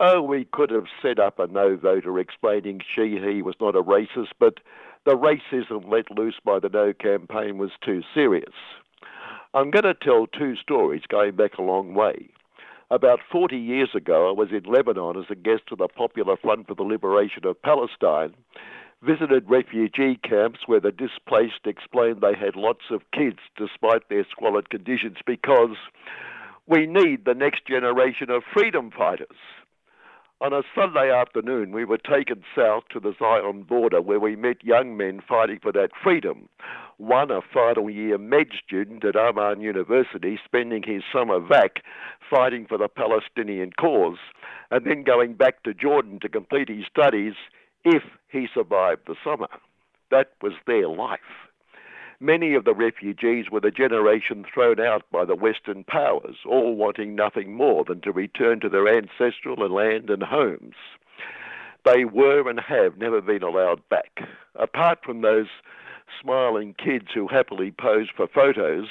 [0.00, 3.82] Oh, we could have set up a no voter explaining she, he was not a
[3.82, 4.58] racist, but
[5.04, 8.54] the racism let loose by the No campaign was too serious.
[9.54, 12.30] I'm going to tell two stories going back a long way.
[12.90, 16.66] About 40 years ago, I was in Lebanon as a guest of the Popular Front
[16.66, 18.34] for the Liberation of Palestine,
[19.04, 24.70] visited refugee camps where the displaced explained they had lots of kids despite their squalid
[24.70, 25.76] conditions because
[26.66, 29.36] we need the next generation of freedom fighters.
[30.40, 34.64] On a Sunday afternoon, we were taken south to the Zion border where we met
[34.64, 36.48] young men fighting for that freedom.
[36.98, 41.82] One, a final year med student at Amman University, spending his summer vac
[42.28, 44.18] fighting for the Palestinian cause,
[44.70, 47.34] and then going back to Jordan to complete his studies
[47.84, 49.48] if he survived the summer.
[50.10, 51.20] That was their life.
[52.20, 57.14] Many of the refugees were the generation thrown out by the Western powers, all wanting
[57.14, 60.76] nothing more than to return to their ancestral land and homes.
[61.84, 64.20] They were and have never been allowed back.
[64.54, 65.48] Apart from those
[66.22, 68.86] smiling kids who happily pose for photos,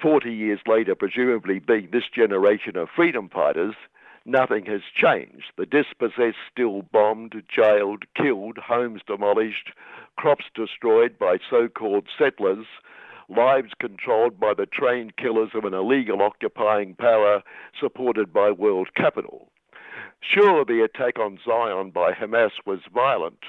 [0.00, 3.74] 40 years later, presumably being this generation of freedom fighters,
[4.28, 5.52] nothing has changed.
[5.56, 9.72] The dispossessed still bombed, jailed, killed, homes demolished,
[10.16, 12.66] crops destroyed by so called settlers,
[13.28, 17.42] lives controlled by the trained killers of an illegal occupying power
[17.78, 19.48] supported by world capital.
[20.20, 23.44] Sure, the attack on Zion by Hamas was violent,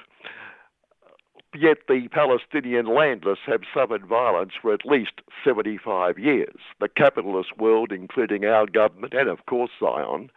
[1.56, 6.60] yet the Palestinian landless have suffered violence for at least 75 years.
[6.80, 10.30] The capitalist world, including our government and, of course, Zion,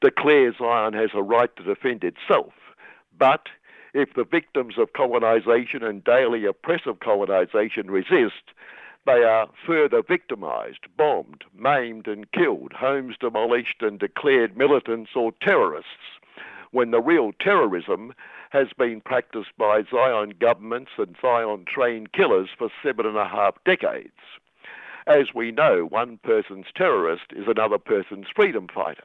[0.00, 2.52] declares Zion has a right to defend itself.
[3.18, 3.48] But
[3.92, 8.52] if the victims of colonisation and daily oppressive colonisation resist,
[9.06, 16.18] they are further victimised, bombed, maimed, and killed, homes demolished, and declared militants or terrorists,
[16.70, 18.14] when the real terrorism
[18.54, 23.56] has been practiced by Zion governments and Zion trained killers for seven and a half
[23.66, 24.12] decades.
[25.06, 29.04] As we know, one person's terrorist is another person's freedom fighter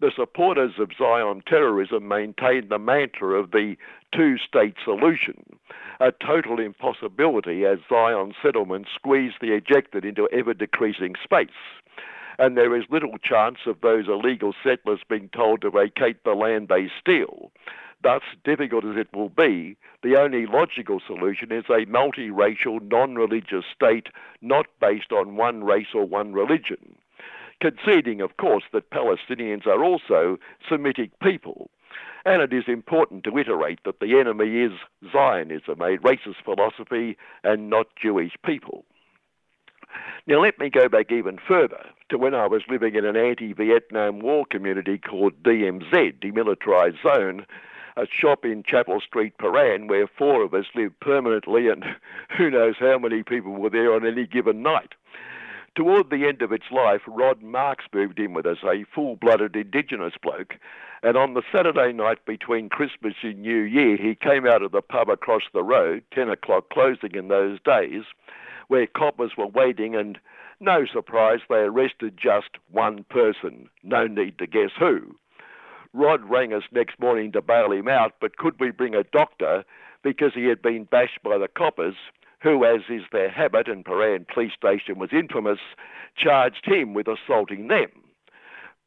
[0.00, 3.76] the supporters of Zion terrorism maintain the mantra of the
[4.14, 5.58] two state solution,
[6.00, 11.48] a total impossibility as Zion settlements squeeze the ejected into ever decreasing space.
[12.38, 16.68] And there is little chance of those illegal settlers being told to vacate the land
[16.68, 17.50] they steal.
[18.06, 23.64] Thus, difficult as it will be, the only logical solution is a multiracial, non religious
[23.74, 24.06] state
[24.40, 26.94] not based on one race or one religion
[27.60, 30.38] conceding, of course, that Palestinians are also
[30.68, 31.68] Semitic people.
[32.24, 34.72] And it is important to iterate that the enemy is
[35.10, 38.84] Zionism, a racist philosophy, and not Jewish people.
[40.28, 43.52] Now, let me go back even further to when I was living in an anti
[43.52, 47.46] Vietnam War community called DMZ, Demilitarized Zone,
[47.96, 51.84] a shop in Chapel Street, Prahran, where four of us lived permanently, and
[52.36, 54.94] who knows how many people were there on any given night.
[55.74, 59.54] Toward the end of its life, Rod Marks moved in with us, a full blooded
[59.56, 60.54] Indigenous bloke.
[61.02, 64.80] And on the Saturday night between Christmas and New Year, he came out of the
[64.80, 68.04] pub across the road, 10 o'clock closing in those days,
[68.68, 70.18] where coppers were waiting and
[70.58, 73.68] No surprise, they arrested just one person.
[73.82, 75.14] No need to guess who.
[75.96, 79.64] Rod rang us next morning to bail him out, but could we bring a doctor
[80.04, 81.94] because he had been bashed by the coppers,
[82.42, 85.58] who, as is their habit, and Prahran Police Station was infamous,
[86.14, 87.88] charged him with assaulting them.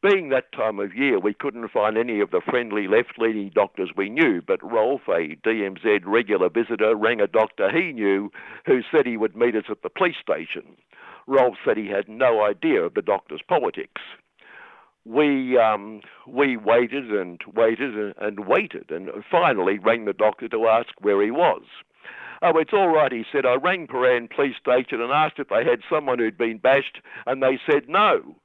[0.04, 4.08] Being that time of year, we couldn't find any of the friendly left-leaning doctors we
[4.10, 8.32] knew, but Rolf, a DMZ regular visitor, rang a doctor he knew
[8.68, 10.78] who said he would meet us at the police station.
[11.26, 14.00] Rolf said he had no idea of the doctor's politics.
[15.06, 20.90] We um, we waited and waited and, waited, and finally rang the doctor to ask
[21.00, 21.64] where he was.
[22.42, 23.46] Oh, it's all right, he said.
[23.46, 27.44] I rang Prahran Police Station and asked if they had someone who'd been bashed, and
[27.44, 28.36] they said no.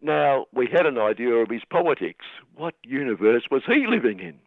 [0.00, 2.24] Now, we had an idea of his politics.
[2.54, 4.38] What universe was he living in?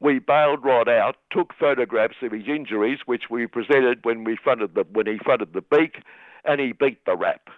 [0.00, 4.74] We bailed Rod out, took photographs of his injuries, which we presented when, we fronted
[4.74, 6.02] the, when he fronted the beak,
[6.44, 7.48] and he beat the rap.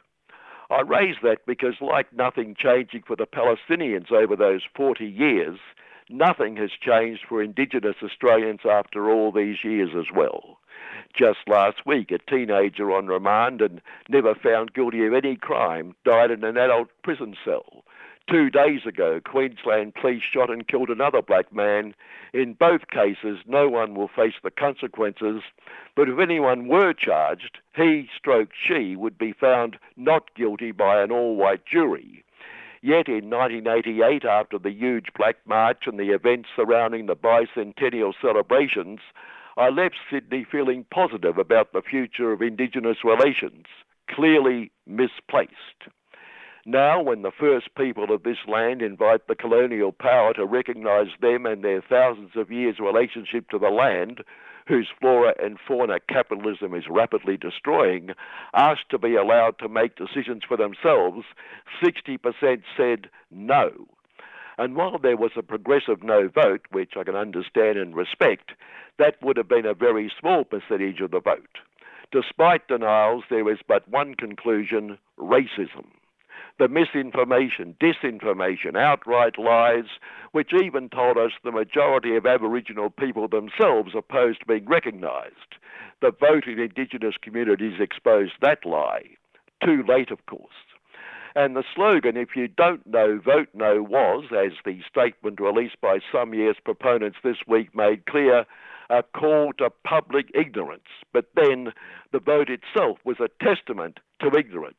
[0.71, 5.59] I raise that because, like nothing changing for the Palestinians over those 40 years,
[6.11, 10.59] nothing has changed for Indigenous Australians after all these years as well.
[11.16, 16.31] Just last week, a teenager on remand and never found guilty of any crime died
[16.31, 17.83] in an adult prison cell.
[18.29, 21.95] Two days ago, Queensland police shot and killed another black man.
[22.35, 25.43] In both cases, no one will face the consequences,
[25.97, 31.11] but if anyone were charged, he stroke she would be found not guilty by an
[31.11, 32.22] all-white jury.
[32.83, 39.01] Yet in 1988, after the huge Black March and the events surrounding the bicentennial celebrations,
[39.57, 43.64] I left Sydney feeling positive about the future of Indigenous relations,
[44.07, 45.89] clearly misplaced.
[46.71, 51.47] Now, when the first people of this land invite the colonial power to recognise them
[51.47, 54.23] and their thousands of years' relationship to the land,
[54.66, 58.11] whose flora and fauna capitalism is rapidly destroying,
[58.53, 61.25] asked to be allowed to make decisions for themselves,
[61.83, 62.19] 60%
[62.77, 63.71] said no.
[64.59, 68.53] And while there was a progressive no vote, which I can understand and respect,
[68.99, 71.61] that would have been a very small percentage of the vote.
[72.12, 75.87] Despite denials, there is but one conclusion racism.
[76.59, 79.85] The misinformation, disinformation, outright lies,
[80.33, 85.55] which even told us the majority of Aboriginal people themselves opposed being recognised.
[86.01, 89.05] The vote in Indigenous communities exposed that lie.
[89.65, 90.55] Too late, of course.
[91.37, 96.01] And the slogan, if you don't know, vote no, was, as the statement released by
[96.11, 98.45] some year's proponents this week made clear,
[98.91, 100.89] a call to public ignorance.
[101.13, 101.73] But then
[102.11, 104.77] the vote itself was a testament to ignorance.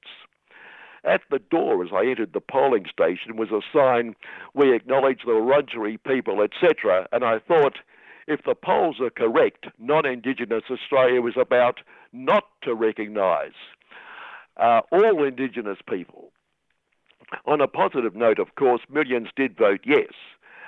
[1.03, 4.15] At the door as I entered the polling station was a sign,
[4.53, 7.07] We acknowledge the Wurundjeri people, etc.
[7.11, 7.79] And I thought,
[8.27, 11.79] if the polls are correct, non Indigenous Australia was about
[12.11, 13.53] not to recognise
[14.57, 16.31] uh, all Indigenous people.
[17.45, 20.11] On a positive note, of course, millions did vote yes,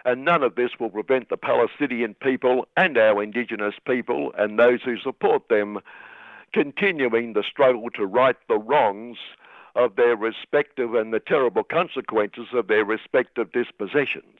[0.06, 4.82] and none of this will prevent the Palestinian people and our Indigenous people and those
[4.84, 5.80] who support them
[6.54, 9.18] continuing the struggle to right the wrongs
[9.76, 14.40] of their respective and the terrible consequences of their respective dispossessions.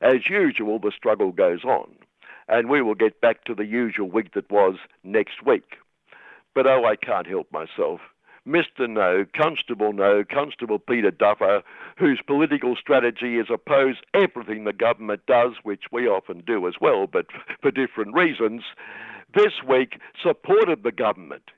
[0.00, 1.94] As usual, the struggle goes on,
[2.48, 5.76] and we will get back to the usual week that was next week.
[6.54, 8.00] But oh, I can't help myself.
[8.46, 8.88] Mr.
[8.88, 11.62] No, Constable No, Constable Peter Duffer,
[11.98, 17.06] whose political strategy is oppose everything the government does, which we often do as well,
[17.06, 17.26] but
[17.60, 18.62] for different reasons,
[19.34, 21.50] this week supported the government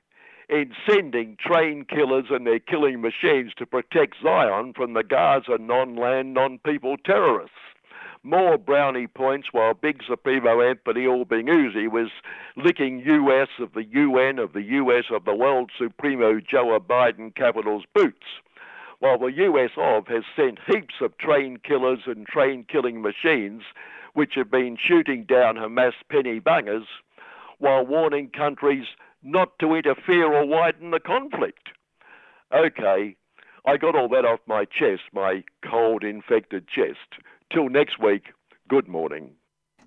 [0.51, 5.95] in sending train killers and their killing machines to protect Zion from the Gaza non
[5.95, 7.55] land, non people terrorists.
[8.23, 12.09] More brownie points while Big Supremo Anthony Albanese was
[12.57, 17.85] licking US of the UN of the US of the World Supremo Joe Biden Capital's
[17.95, 18.27] boots
[18.99, 23.63] while the US of has sent heaps of train killers and train killing machines
[24.13, 26.85] which have been shooting down Hamas penny bangers
[27.57, 28.85] while warning countries
[29.23, 31.69] not to interfere or widen the conflict.
[32.53, 33.15] Okay,
[33.65, 37.21] I got all that off my chest, my cold, infected chest.
[37.51, 38.33] Till next week,
[38.67, 39.31] good morning.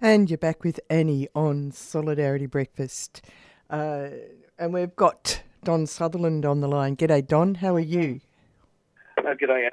[0.01, 3.23] And you're back with Annie on Solidarity Breakfast.
[3.71, 4.09] Uh,
[4.59, 6.97] and we've got Don Sutherland on the line.
[6.97, 7.57] G'day, Don.
[7.57, 8.21] How are you?
[9.19, 9.69] Uh, g'day,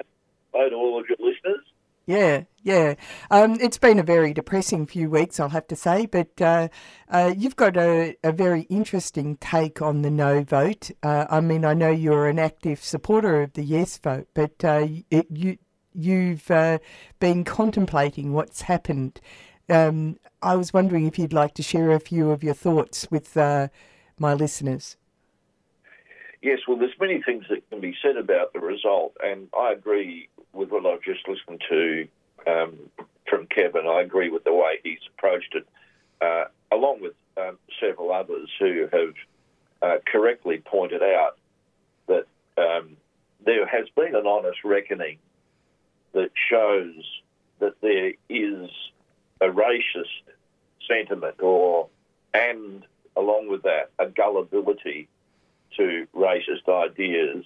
[0.52, 1.64] Hello to all of your listeners.
[2.04, 2.94] Yeah, yeah.
[3.30, 6.68] Um, it's been a very depressing few weeks, I'll have to say, but uh,
[7.08, 10.90] uh, you've got a, a, very interesting take on the no vote.
[11.02, 14.88] Uh, I mean, I know you're an active supporter of the yes vote, but uh,
[15.10, 15.58] it, you,
[15.94, 16.78] you've uh,
[17.20, 19.20] been contemplating what's happened.
[19.68, 23.36] Um, I was wondering if you'd like to share a few of your thoughts with
[23.36, 23.68] uh,
[24.18, 24.96] my listeners.
[26.42, 30.28] Yes, well, there's many things that can be said about the result, and I agree
[30.52, 32.08] with what I've just listened to
[32.46, 32.78] um,
[33.28, 33.86] from Kevin.
[33.86, 35.66] I agree with the way he's approached it,
[36.20, 39.14] uh, along with um, several others who have
[39.82, 41.36] uh, correctly pointed out
[42.06, 42.26] that
[42.58, 42.96] um,
[43.44, 45.18] there has been an honest reckoning
[46.12, 47.04] that shows
[47.58, 48.70] that there is
[49.40, 50.22] a racist
[50.86, 51.88] sentiment, or
[52.34, 52.84] and
[53.16, 55.08] along with that, a gullibility
[55.76, 57.44] to racist ideas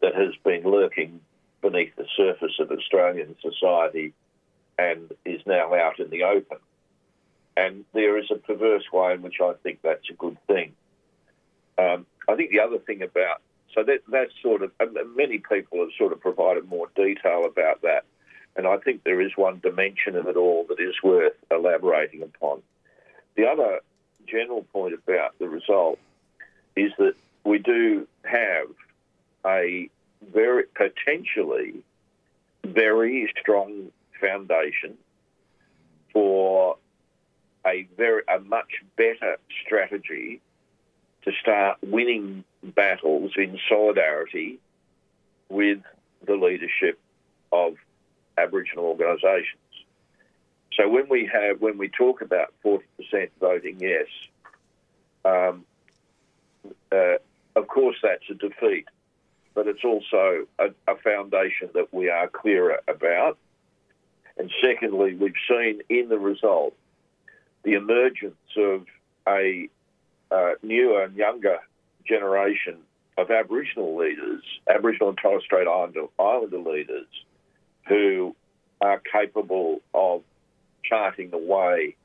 [0.00, 1.20] that has been lurking
[1.60, 4.12] beneath the surface of Australian society
[4.78, 6.58] and is now out in the open.
[7.56, 10.72] And there is a perverse way in which I think that's a good thing.
[11.78, 13.40] Um, I think the other thing about
[13.74, 17.82] so that that's sort of and many people have sort of provided more detail about
[17.82, 18.04] that,
[18.56, 22.62] and I think there is one dimension of it all that is worth elaborating upon.
[23.36, 23.80] The other
[24.26, 25.98] general point about the result
[26.76, 27.14] is that
[27.44, 28.68] we do have
[29.44, 29.88] a
[30.32, 31.74] very potentially
[32.64, 34.96] very strong foundation
[36.12, 36.76] for
[37.66, 40.40] a very a much better strategy
[41.24, 44.58] to start winning battles in solidarity
[45.48, 45.80] with
[46.26, 46.98] the leadership
[47.50, 47.74] of
[48.38, 49.58] Aboriginal organisations.
[50.74, 54.06] So when we have when we talk about forty percent voting yes,
[55.24, 55.64] um,
[56.90, 57.16] uh,
[57.54, 58.86] of course that's a defeat,
[59.54, 63.36] but it's also a, a foundation that we are clearer about.
[64.38, 66.74] And secondly, we've seen in the result
[67.64, 68.86] the emergence of
[69.28, 69.68] a
[70.30, 71.58] uh, newer and younger
[72.06, 72.78] generation
[73.18, 74.42] of Aboriginal leaders,
[75.02, 77.06] Aboriginal and Torres Strait Islander, Islander leaders,
[77.88, 78.34] who
[78.80, 80.22] are capable of
[80.84, 81.96] charting the way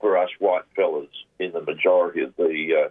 [0.00, 2.88] for us white fellas in the majority of the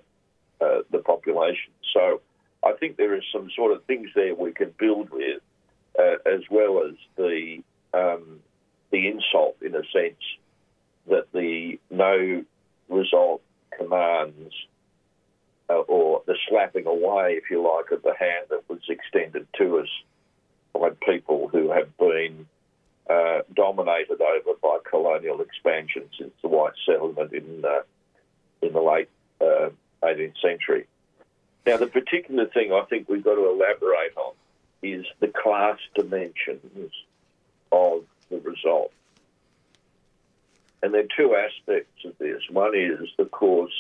[0.61, 1.71] uh, uh, the population.
[1.93, 2.21] So
[2.63, 5.41] I think there is some sort of things there we can build with,
[5.97, 8.39] uh, as well as the um,
[8.91, 10.21] the insult in a sense
[11.07, 12.43] that the no
[12.89, 13.41] result
[13.77, 14.53] commands
[15.71, 19.79] uh, or the slapping away, if you like, of the hand that was extended to
[19.79, 19.87] us
[20.73, 22.45] by people who have been
[23.09, 27.81] uh, dominated over by colonial expansion since the white settlement in uh,
[28.61, 29.09] in the late
[29.41, 29.73] 18th
[30.03, 30.87] uh, century.
[31.65, 34.33] Now, the particular thing I think we've got to elaborate on
[34.83, 36.91] is the class dimensions
[37.71, 38.91] of the result.
[40.83, 42.41] And there are two aspects of this.
[42.49, 43.73] One is, of course,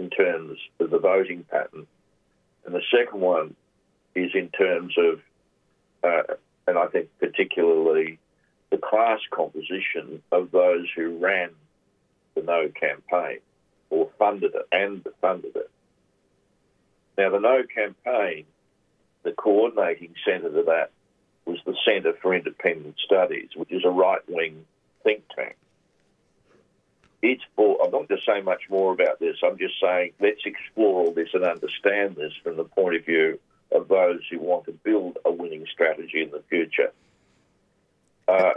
[0.00, 1.86] in terms of the voting pattern,
[2.64, 3.54] and the second one
[4.14, 5.20] is in terms of,
[6.02, 6.34] uh,
[6.66, 8.18] and I think particularly,
[8.70, 11.50] the class composition of those who ran
[12.34, 13.38] the No campaign
[13.90, 15.70] or funded it and funded it.
[17.18, 18.44] Now, the No campaign,
[19.22, 20.90] the coordinating centre to that
[21.44, 24.64] was the Centre for Independent Studies, which is a right wing
[25.02, 25.56] think tank
[27.22, 29.36] it's for, I'm not going to say much more about this.
[29.44, 33.38] I'm just saying let's explore all this and understand this from the point of view
[33.72, 36.92] of those who want to build a winning strategy in the future.
[38.26, 38.54] Uh,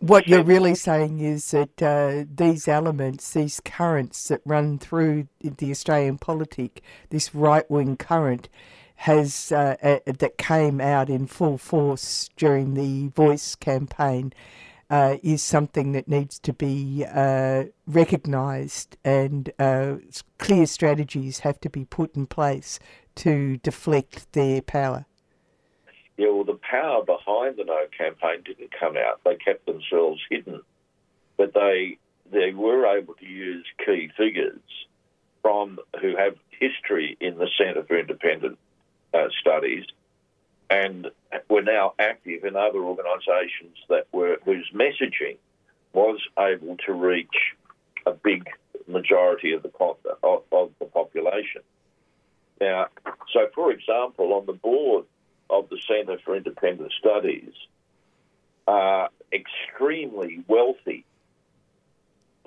[0.00, 5.70] what you're really saying is that uh, these elements, these currents that run through the
[5.70, 8.48] Australian politic, this right wing current,
[8.96, 14.32] has uh, that came out in full force during the Voice campaign
[14.90, 19.94] uh, is something that needs to be uh, recognised, and uh,
[20.38, 22.78] clear strategies have to be put in place
[23.14, 25.06] to deflect their power.
[26.20, 29.22] Yeah, well, the power behind the No campaign didn't come out.
[29.24, 30.60] They kept themselves hidden,
[31.38, 31.96] but they
[32.30, 34.60] they were able to use key figures
[35.40, 38.58] from who have history in the Centre for Independent
[39.14, 39.86] uh, Studies
[40.68, 41.10] and
[41.48, 45.38] were now active in other organisations that were whose messaging
[45.94, 47.54] was able to reach
[48.04, 48.46] a big
[48.86, 49.70] majority of the
[50.22, 51.62] of, of the population.
[52.60, 52.88] Now,
[53.32, 55.06] so for example, on the board
[55.50, 57.52] of the Centre for Independent Studies
[58.66, 61.04] are extremely wealthy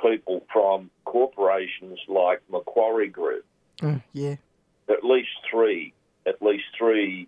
[0.02, 3.46] people from corporations like Macquarie Group.
[3.80, 4.36] Mm, yeah.
[4.90, 5.94] At least three,
[6.26, 7.28] at least three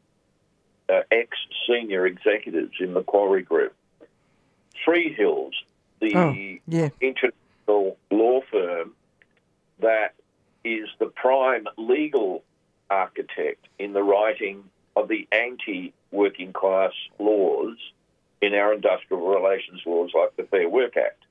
[0.89, 1.29] uh, ex
[1.67, 3.73] senior executives in Macquarie Group.
[4.85, 5.53] Freehills,
[5.99, 6.33] the oh,
[6.67, 6.89] yeah.
[7.01, 8.93] international law firm
[9.79, 10.13] that
[10.63, 12.43] is the prime legal
[12.89, 14.63] architect in the writing
[14.95, 17.77] of the anti working class laws
[18.41, 21.23] in our industrial relations laws like the Fair Work Act.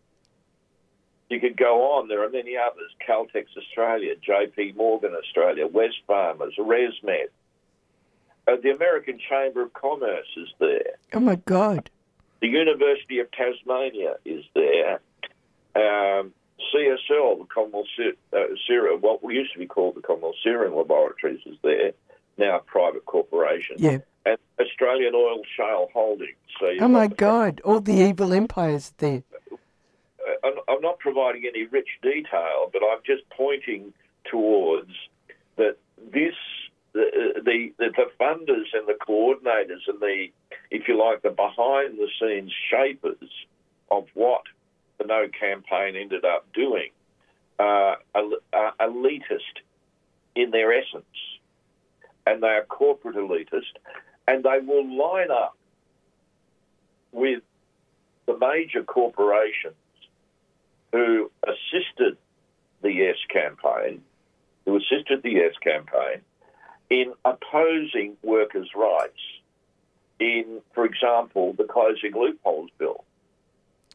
[1.31, 7.29] You could go on, there are many others Caltex Australia, JP Morgan Australia, Wesfarmers, ResMed,
[8.47, 10.99] Uh, the American Chamber of Commerce is there.
[11.15, 11.89] Oh my God.
[12.41, 15.01] The University of Tasmania is there.
[15.75, 16.35] Um,
[16.73, 17.87] CSL, the Commonwealth
[18.33, 21.93] uh, Serum, what used to be called the Commonwealth Serum Laboratories, is there.
[22.37, 23.77] Now a private corporation.
[23.79, 23.99] Yeah.
[24.27, 26.37] And Australian Oil Shale Holdings.
[26.59, 27.61] So Oh my God.
[27.65, 29.23] All the evil empires there.
[29.53, 33.93] uh, I'm, I'm not providing any rich detail, but I'm just pointing
[34.31, 34.93] towards
[35.57, 35.77] that
[36.13, 36.35] this
[36.93, 40.27] the, the the the funders and the coordinators and the
[40.71, 43.29] if you like the behind the scenes shapers
[43.91, 44.43] of what
[44.99, 46.91] the no campaign ended up doing
[47.59, 49.61] uh, are, are elitist
[50.37, 51.05] in their essence,
[52.27, 53.77] and they are corporate elitist,
[54.27, 55.57] and they will line up
[57.13, 57.43] with
[58.27, 59.75] the major corporations
[60.93, 62.17] who assisted
[62.83, 64.03] the Yes campaign,
[64.65, 66.21] who assisted the Yes campaign
[66.91, 69.21] in opposing workers' rights
[70.21, 73.05] in, for example, the Closing Loopholes Bill.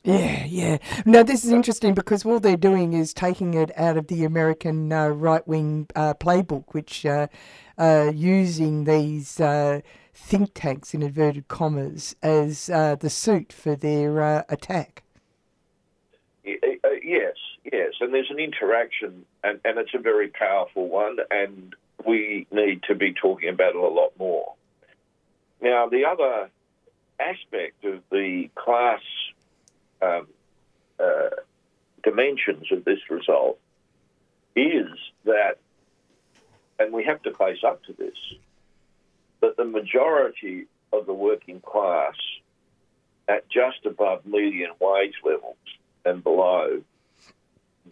[0.03, 0.77] Yeah, yeah.
[1.05, 4.93] Now, this is interesting because all they're doing is taking it out of the American
[4.93, 7.27] uh, right wing uh, playbook, which uh,
[7.77, 9.81] uh, using these uh,
[10.13, 15.03] think tanks in inverted commas as uh, the suit for their attack.
[16.45, 17.35] Yes,
[17.71, 22.83] yes, and there's an interaction, and, and it's a very powerful one, and we need
[22.83, 24.53] to be talking about it a lot more.
[25.61, 26.49] Now, the other
[27.19, 29.01] aspect of the class
[30.01, 30.27] um,
[30.99, 31.29] uh,
[32.03, 33.59] dimensions of this result
[34.55, 34.87] is
[35.25, 35.57] that,
[36.79, 38.17] and we have to face up to this,
[39.41, 42.15] that the majority of the working class
[43.27, 45.55] at just above median wage levels
[46.03, 46.81] and below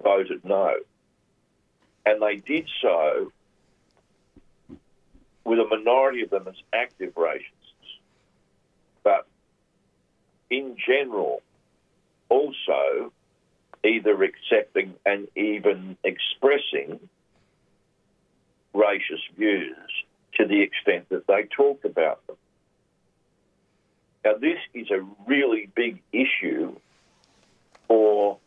[0.04, 0.76] voted no.
[2.06, 3.32] And they did so
[5.44, 7.44] with a minority of them as active racists.
[9.04, 9.28] But
[10.50, 11.42] in general,
[12.30, 13.12] also
[13.84, 17.00] either accepting and even expressing
[18.74, 19.76] racist views
[20.36, 22.36] to the extent that they talk about them.
[24.26, 26.76] Now, this is a really big issue
[27.88, 28.38] for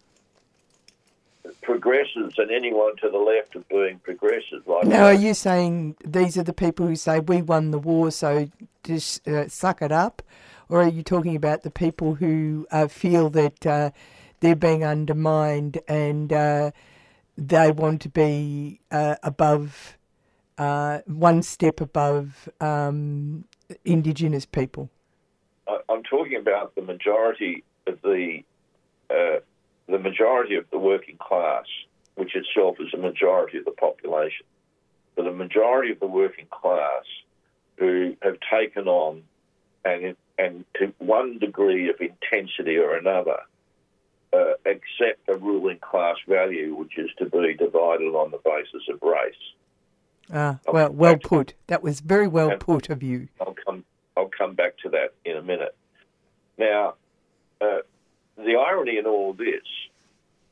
[1.62, 4.66] progressives and anyone to the left of being progressive.
[4.66, 8.10] Like Now, are you saying these are the people who say we won the war,
[8.10, 8.50] so
[8.84, 10.22] just uh, suck it up?
[10.70, 13.90] Or are you talking about the people who uh, feel that uh,
[14.38, 16.70] they're being undermined and uh,
[17.36, 19.98] they want to be uh, above,
[20.58, 23.44] uh, one step above um,
[23.84, 24.90] Indigenous people?
[25.88, 28.42] I'm talking about the majority of the
[29.10, 29.40] uh,
[29.88, 31.64] the majority of the working class,
[32.14, 34.46] which itself is a majority of the population,
[35.16, 37.02] but the majority of the working class
[37.76, 39.22] who have taken on
[39.84, 43.38] and and to one degree of intensity or another
[44.32, 49.00] uh, accept a ruling class value, which is to be divided on the basis of
[49.02, 49.34] race.
[50.32, 51.54] Ah, well, well put.
[51.66, 53.28] That was very well put of you.
[53.40, 53.84] I'll come.
[54.16, 55.74] I'll come back to that in a minute.
[56.58, 56.94] Now,
[57.60, 57.78] uh,
[58.36, 59.64] the irony in all this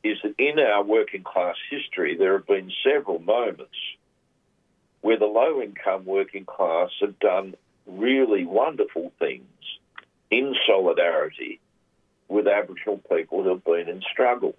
[0.03, 3.75] is that in our working class history, there have been several moments
[5.01, 7.55] where the low income working class have done
[7.87, 9.43] really wonderful things
[10.29, 11.59] in solidarity
[12.27, 14.55] with Aboriginal people who have been in struggle.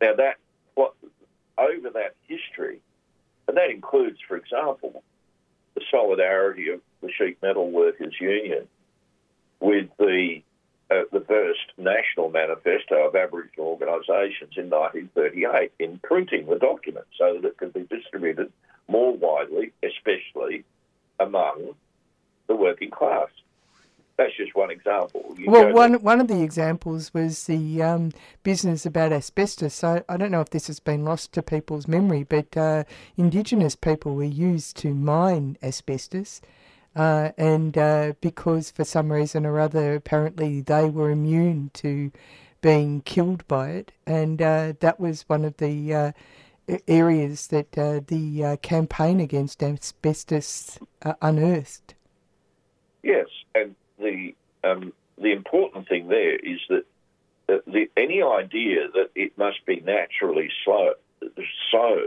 [0.00, 0.36] Now, that
[0.74, 0.94] what
[1.58, 2.80] over that history,
[3.46, 5.02] and that includes, for example,
[5.74, 8.66] the solidarity of the Sheet Metal Workers Union
[9.60, 10.42] with the
[10.90, 17.34] uh, the first national manifesto of Aboriginal organisations in 1938 in printing the document so
[17.34, 18.52] that it could be distributed
[18.90, 20.64] more widely, especially
[21.18, 21.74] among
[22.46, 23.28] the working class.
[24.16, 25.34] That's just one example.
[25.38, 28.12] You Well, one one of the examples was the um,
[28.42, 29.72] business about asbestos.
[29.72, 32.84] So I don't know if this has been lost to people's memory, but uh,
[33.16, 36.42] Indigenous people were used to mine asbestos,
[36.94, 42.12] uh, and uh, because for some reason or other, apparently they were immune to
[42.60, 46.12] being killed by it, and uh, that was one of the uh,
[46.88, 51.94] areas that uh, the uh, campaign against asbestos uh, unearthed.
[53.02, 56.84] Yes, and the um, the important thing there is that
[57.46, 60.92] that the, any idea that it must be naturally slow,
[61.72, 62.00] so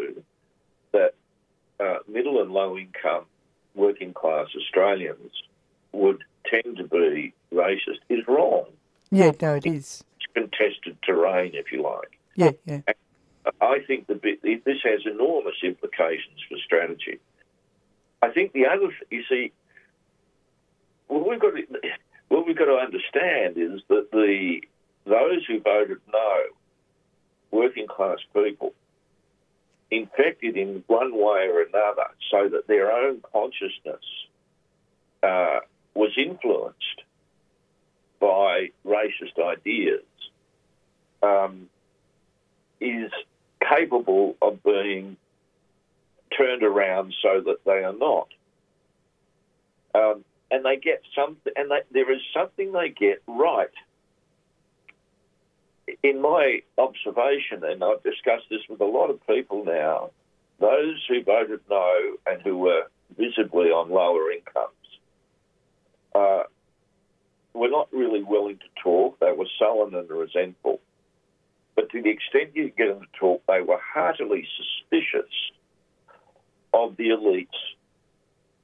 [0.91, 1.13] that
[1.79, 3.25] uh, middle and low income
[3.75, 5.31] working class Australians
[5.91, 8.65] would tend to be racist is wrong.
[9.11, 10.03] Yeah, no, it is.
[10.17, 12.17] It's contested terrain, if you like.
[12.35, 12.81] Yeah, yeah.
[13.61, 14.19] I think the
[14.65, 17.19] this has enormous implications for strategy.
[18.21, 19.51] I think the other, you see,
[21.07, 21.63] what we've got to,
[22.29, 24.61] what we've got to understand is that the
[25.05, 26.43] those who voted no,
[27.51, 28.73] working class people,
[29.91, 34.03] infected in one way or another, so that their own consciousness
[35.21, 35.59] uh,
[35.93, 37.01] was influenced
[38.21, 40.01] by racist ideas,
[41.21, 41.69] um,
[42.79, 43.11] is
[43.69, 45.17] capable of being
[46.37, 48.27] turned around so that they are not.
[49.95, 53.69] Um, and they get something, and they, there is something they get right.
[56.01, 60.11] In my observation, and I've discussed this with a lot of people now,
[60.59, 62.83] those who voted no and who were
[63.17, 64.69] visibly on lower incomes
[66.15, 66.43] uh,
[67.53, 69.19] were not really willing to talk.
[69.19, 70.79] They were sullen and resentful.
[71.83, 75.33] But to the extent you get them to talk, they were heartily suspicious
[76.73, 77.47] of the elites,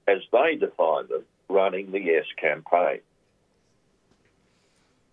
[0.07, 3.01] as they define them, running the Yes campaign.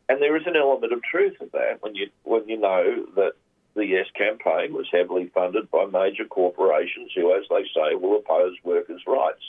[0.08, 3.32] And there is an element of truth in that when you when you know that
[3.74, 8.54] the Yes campaign was heavily funded by major corporations who, as they say, will oppose
[8.62, 9.42] workers' rights,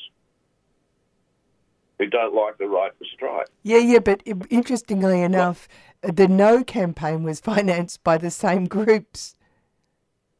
[1.99, 3.47] who don't like the right to strike.
[3.63, 5.67] Yeah, yeah, but interestingly enough,
[6.01, 9.35] the No campaign was financed by the same groups.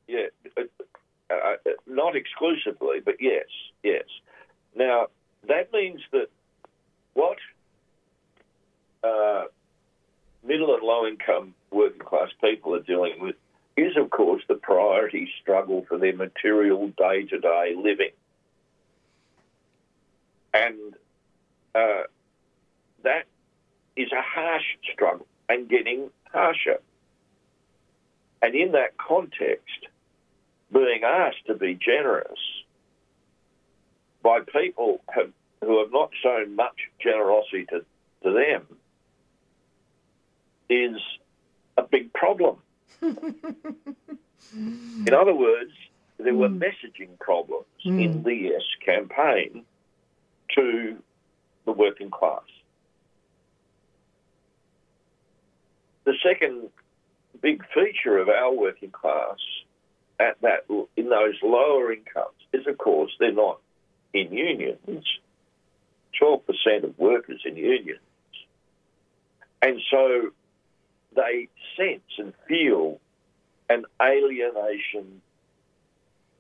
[0.08, 0.28] Yeah,
[0.58, 1.56] uh, uh,
[1.86, 3.46] not exclusively, but yes,
[3.84, 4.06] yes.
[4.76, 5.08] Now,
[5.48, 6.28] that means that
[7.14, 7.38] what
[9.04, 9.46] uh,
[10.46, 13.36] middle and low income working class people are dealing with
[13.76, 18.12] is, of course, the priority struggle for their material day to day living.
[20.54, 20.96] And
[21.78, 22.04] uh,
[23.04, 23.26] that
[23.96, 24.64] is a harsh
[24.94, 26.80] struggle and getting harsher.
[28.42, 29.88] And in that context,
[30.72, 32.40] being asked to be generous
[34.24, 35.32] by people have,
[35.64, 37.84] who have not shown much generosity to,
[38.24, 38.66] to them
[40.70, 40.98] is
[41.78, 42.58] a big problem.
[43.02, 43.34] in
[45.14, 45.72] other words,
[46.20, 48.04] there were messaging problems Mm.
[48.04, 49.64] in the Yes campaign
[50.56, 50.98] to
[51.68, 52.42] the working class.
[56.06, 56.70] The second
[57.42, 59.38] big feature of our working class
[60.20, 60.66] at that
[60.96, 63.60] in those lower incomes is, of course, they're not
[64.14, 65.06] in unions.
[66.18, 68.00] Twelve percent of workers in unions,
[69.62, 70.32] and so
[71.16, 73.00] they sense and feel
[73.70, 75.22] an alienation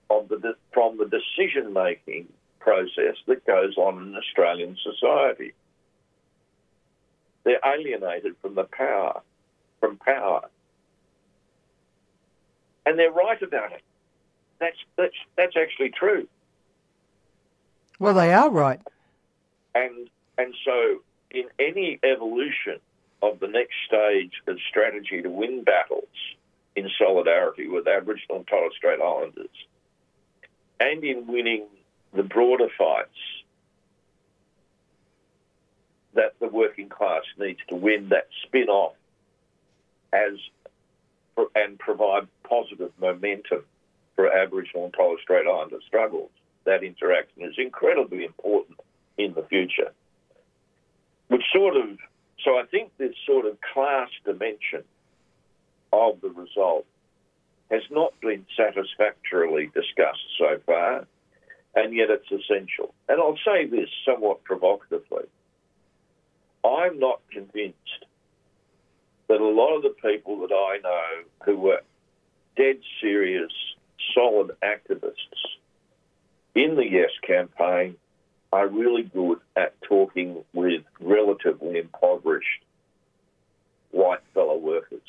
[0.09, 2.27] of the from the decision making
[2.68, 5.53] process that goes on in Australian society.
[7.45, 9.22] They're alienated from the power,
[9.80, 10.49] from power,
[12.85, 13.84] and they're right about it.
[14.60, 16.27] That's that's that's actually true.
[17.99, 18.81] Well, they are right.
[19.73, 20.98] And and so
[21.31, 22.80] in any evolution
[23.22, 26.03] of the next stage of strategy to win battles
[26.76, 29.56] in solidarity with Aboriginal and Torres Strait Islanders,
[30.81, 31.65] and in winning
[32.18, 33.10] the broader fights
[36.15, 38.95] that the working class needs to win that spin off
[40.11, 40.34] as
[41.56, 43.64] and provide positive momentum
[44.15, 46.31] for Aboriginal and Torres Strait Islander struggles.
[46.65, 48.80] That interaction is incredibly important
[49.18, 49.91] in the future.
[51.27, 51.98] Which sort of,
[52.44, 54.84] so I think this sort of class dimension
[55.94, 56.85] of the result
[57.69, 61.06] has not been satisfactorily discussed so far,
[61.77, 62.93] and yet it's essential.
[63.07, 65.25] And I'll say this somewhat provocatively.
[66.65, 68.05] I'm not convinced
[69.29, 71.81] that a lot of the people that I know who were
[72.55, 73.51] dead serious,
[74.15, 75.13] solid activists
[76.55, 77.95] in the Yes campaign
[78.51, 82.63] are really good at talking with relatively impoverished
[83.91, 85.01] white fellow workers.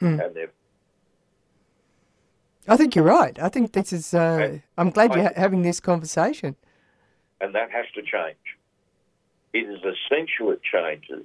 [0.00, 0.18] Hmm.
[0.20, 0.50] And they're
[2.76, 3.38] I think you're right.
[3.40, 4.12] I think this is.
[4.12, 6.56] Uh, I'm glad you're ha- having this conversation.
[7.40, 8.36] and that has to change.
[9.54, 11.24] It is essential it changes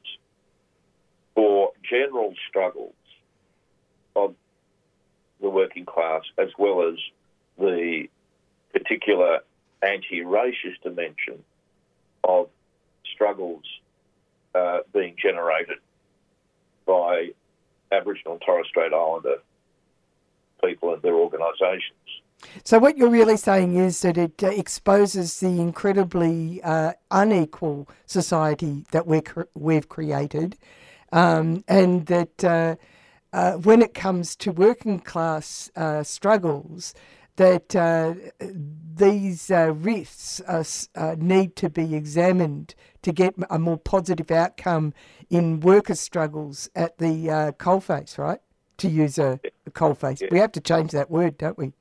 [1.36, 2.94] for general struggles
[4.16, 4.34] of
[5.42, 6.96] the working class as well as
[7.60, 8.08] the
[8.72, 9.40] particular
[9.82, 11.44] anti-racist dimension
[12.24, 12.48] of
[13.14, 13.64] struggles
[14.56, 15.80] uh, being generated
[16.86, 17.32] by
[17.92, 19.40] Aboriginal and Torres Strait Islander
[20.64, 21.98] people and their organisations.
[22.64, 28.86] So what you're really saying is that it uh, exposes the incredibly uh, unequal society
[28.92, 29.22] that we're,
[29.54, 30.58] we've created,
[31.12, 32.76] um, and that uh,
[33.34, 36.94] uh, when it comes to working class uh, struggles,
[37.38, 38.14] that uh,
[38.96, 44.94] these risks are, need to be examined to get a more positive outcome
[45.30, 48.42] in workers' struggles at the coalface, right?
[48.82, 50.30] To use a, a coalface.
[50.32, 51.74] We have to change that word, don't we?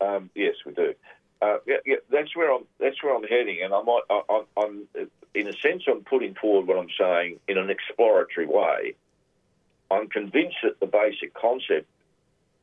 [0.00, 0.94] Um, yes, we do.
[1.42, 2.64] Uh, yeah, yeah, that's where I'm.
[2.80, 4.00] That's where I'm heading, and I might.
[4.08, 8.46] I, I'm, I'm, in a sense, I'm putting forward what I'm saying in an exploratory
[8.46, 8.94] way.
[9.90, 11.86] I'm convinced that the basic concept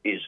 [0.03, 0.21] is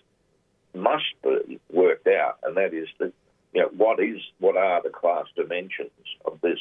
[0.76, 3.14] must be worked out, and that is that
[3.53, 5.90] you know what is what are the class dimensions
[6.26, 6.60] of this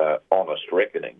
[0.00, 1.16] uh, honest reckoning.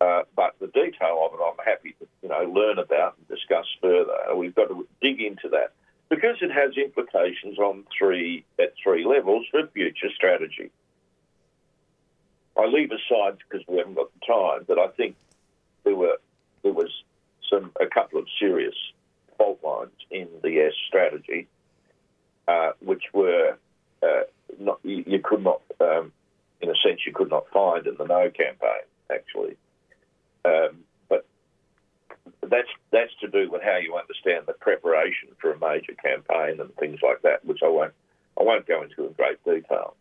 [0.00, 3.66] Uh, but the detail of it, I'm happy to you know learn about and discuss
[3.82, 4.34] further.
[4.34, 5.72] We've got to dig into that
[6.08, 10.70] because it has implications on three at three levels for future strategy.
[12.58, 15.16] I leave aside because we haven't got the time, but I think
[15.84, 16.16] there were
[16.62, 16.90] there was
[17.50, 18.74] some a couple of serious
[19.36, 21.46] fault lines in the S strategy,
[22.48, 23.56] uh, which were
[24.02, 24.22] uh,
[24.58, 26.12] not you, you could not, um,
[26.60, 29.56] in a sense, you could not find in the No campaign actually.
[30.44, 31.26] Um, but
[32.42, 36.74] that's that's to do with how you understand the preparation for a major campaign and
[36.76, 37.92] things like that, which I won't
[38.38, 39.94] I won't go into in great detail.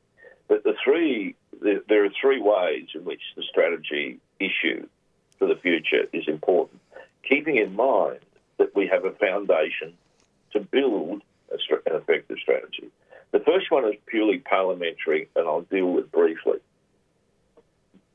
[0.48, 4.88] But the three there, there are three ways in which the strategy issue
[5.38, 6.82] for the future is important,
[7.28, 8.20] keeping in mind
[8.58, 9.94] that we have a foundation
[10.52, 11.22] to build
[11.52, 12.90] an effective strategy.
[13.32, 16.60] The first one is purely parliamentary, and I'll deal with briefly.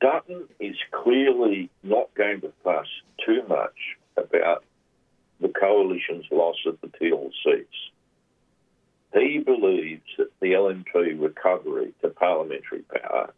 [0.05, 2.89] Dutton is clearly not going to fuss
[3.25, 4.63] too much about
[5.41, 7.91] the coalition's loss of the Teal seats.
[9.15, 13.33] He believes that the LNP recovery to parliamentary power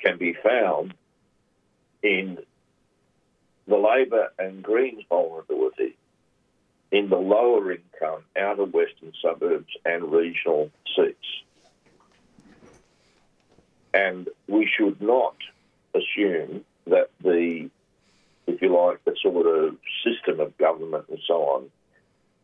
[0.00, 0.92] can be found
[2.02, 2.38] in
[3.68, 5.96] the Labor and Greens vulnerability
[6.90, 11.44] in the lower income outer western suburbs and regional seats.
[13.94, 15.36] And we should not
[15.96, 17.70] assume that the,
[18.46, 21.70] if you like, the sort of system of government and so on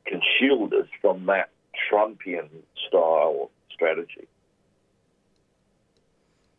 [0.07, 1.51] can shield us from that
[1.91, 2.49] Trumpian
[2.89, 4.27] style strategy.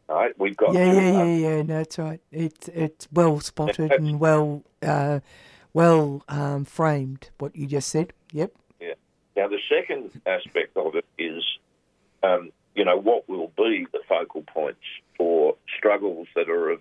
[0.10, 1.61] All right, we've got Yeah, yeah, yeah, yeah.
[1.61, 2.22] No, that's right.
[2.32, 5.22] It's it's well spotted and well uh,
[5.74, 7.30] well um, framed.
[7.38, 8.14] What you just said.
[8.32, 8.52] Yep.
[8.80, 8.94] Yeah.
[9.36, 11.44] Now, the second aspect of it is,
[12.22, 14.81] um, you know, what will be the focal points
[15.17, 16.79] for struggles that are of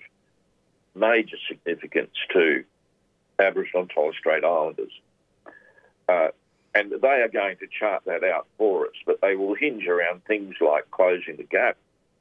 [0.95, 2.65] major significance to
[3.39, 4.93] Aboriginal and Torres Strait Islanders.
[6.09, 6.29] Uh,
[6.75, 10.25] and they are going to chart that out for us, but they will hinge around
[10.25, 11.77] things like closing the gap,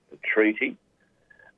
[0.10, 0.78] the treaty,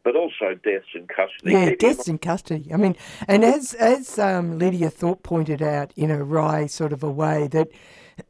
[0.04, 1.54] but also deaths in custody.
[1.54, 2.72] Yeah, deaths in custody.
[2.72, 2.96] I mean,
[3.28, 7.48] and as as um, Lydia Thorpe pointed out in a wry sort of a way,
[7.48, 7.70] that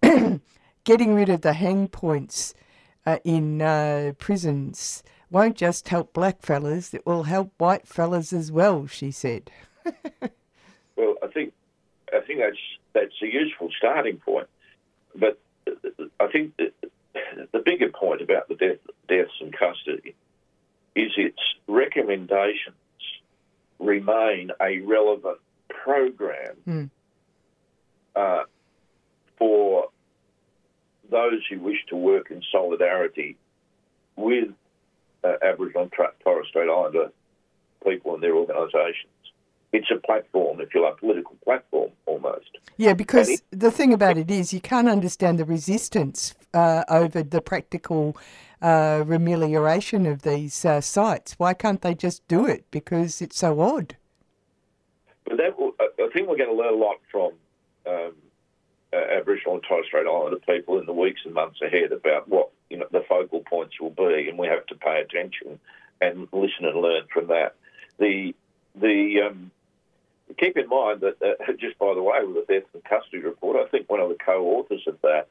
[0.83, 2.53] getting rid of the hang points
[3.05, 8.51] uh, in uh, prisons won't just help black fellas; it will help white fellas as
[8.51, 8.87] well.
[8.87, 9.49] She said.
[10.95, 11.53] Well, I think
[12.13, 12.57] I think that's
[12.93, 14.47] that's a useful starting point,
[15.15, 15.39] but
[16.19, 16.71] I think that
[17.51, 18.77] the bigger point about the death,
[19.09, 20.13] deaths in custody
[20.95, 22.75] is its recommendations
[23.79, 26.83] remain a relevant program Hmm.
[28.15, 28.43] uh,
[29.37, 29.89] for
[31.09, 33.37] those who wish to work in solidarity
[34.15, 34.49] with
[35.23, 37.11] uh, Aboriginal and Torres Strait Islander
[37.83, 39.11] people and their organisations.
[39.71, 42.57] It's a platform, if you like, political platform almost.
[42.77, 47.23] Yeah, because And the thing about it is you can't understand the resistance uh, over
[47.23, 48.15] the practical
[48.61, 51.33] uh, remelioration of these uh, sites.
[51.37, 52.65] Why can't they just do it?
[52.69, 53.97] Because it's so odd.
[55.25, 57.31] But that I think we're going to learn a lot from
[57.87, 58.13] um,
[58.93, 62.49] uh, Aboriginal and Torres Strait Islander people in the weeks and months ahead about what
[62.69, 65.59] you know the focal points will be, and we have to pay attention
[66.01, 67.55] and listen and learn from that.
[67.97, 68.35] The
[68.75, 69.51] the um,
[70.37, 73.57] keep in mind that uh, just by the way, with the death and custody report,
[73.57, 75.27] I think one of the co-authors of that,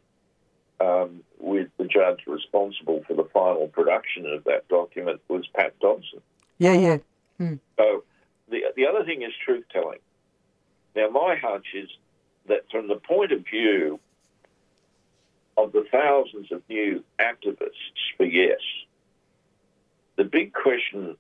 [0.81, 6.21] um, with the judge responsible for the final production of that document, was Pat Dodson.
[6.59, 6.99] Yeah, yeah.
[7.39, 7.55] Hmm.
[7.79, 8.05] So
[8.49, 9.99] the the other thing is truth telling.
[10.95, 11.89] Now, my hunch is
[12.49, 14.01] that from the point of view
[15.57, 18.61] of the thousands of new activists for yes,
[20.17, 21.17] the big question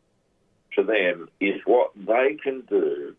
[0.74, 3.14] for them is what they can do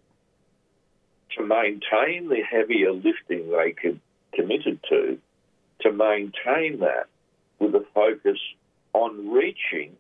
[1.38, 4.00] to maintain the heavier lifting they could
[4.34, 5.18] committed to,
[5.82, 7.06] to maintain that
[7.60, 8.40] with a focus
[8.94, 9.96] on reaching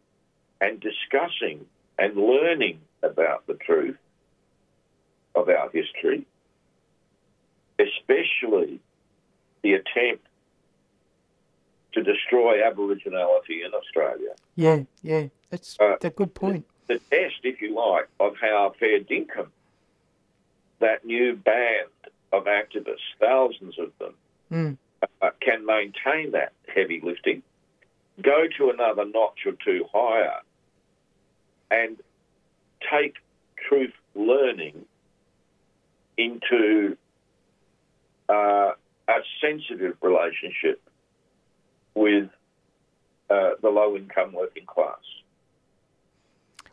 [0.61, 1.65] and discussing
[1.97, 3.97] and learning about the truth
[5.35, 6.25] of our history,
[7.87, 8.79] especially
[9.61, 10.25] the attempt
[11.93, 14.33] to destroy Aboriginality in Australia.
[14.55, 16.65] Yeah, yeah, that's Uh, a good point.
[16.87, 19.47] The test, if you like, of how fair dinkum,
[20.79, 21.89] that new band
[22.31, 24.15] of activists, thousands of them,
[24.51, 24.77] Mm.
[25.21, 27.41] uh, can maintain that heavy lifting,
[28.21, 30.41] go to another notch or two higher,
[31.71, 31.97] and
[32.91, 33.15] take
[33.55, 34.85] truth learning
[36.17, 36.97] into
[38.29, 38.71] uh,
[39.07, 40.81] a sensitive relationship
[41.95, 42.29] with
[43.29, 44.99] uh, the low income working class.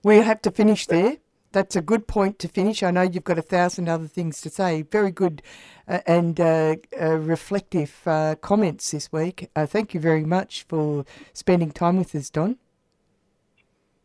[0.02, 1.18] We have to finish there.
[1.52, 2.82] That's a good point to finish.
[2.82, 4.82] I know you've got a thousand other things to say.
[4.82, 5.43] Very good
[5.89, 9.51] uh, and uh, uh, reflective uh, comments this week.
[9.56, 12.56] Uh, thank you very much for spending time with us, Don.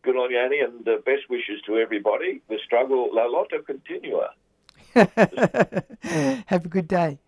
[0.01, 2.41] Good on you, Annie, and best wishes to everybody.
[2.49, 4.31] The struggle, la lotta continua.
[6.47, 7.19] have a good day.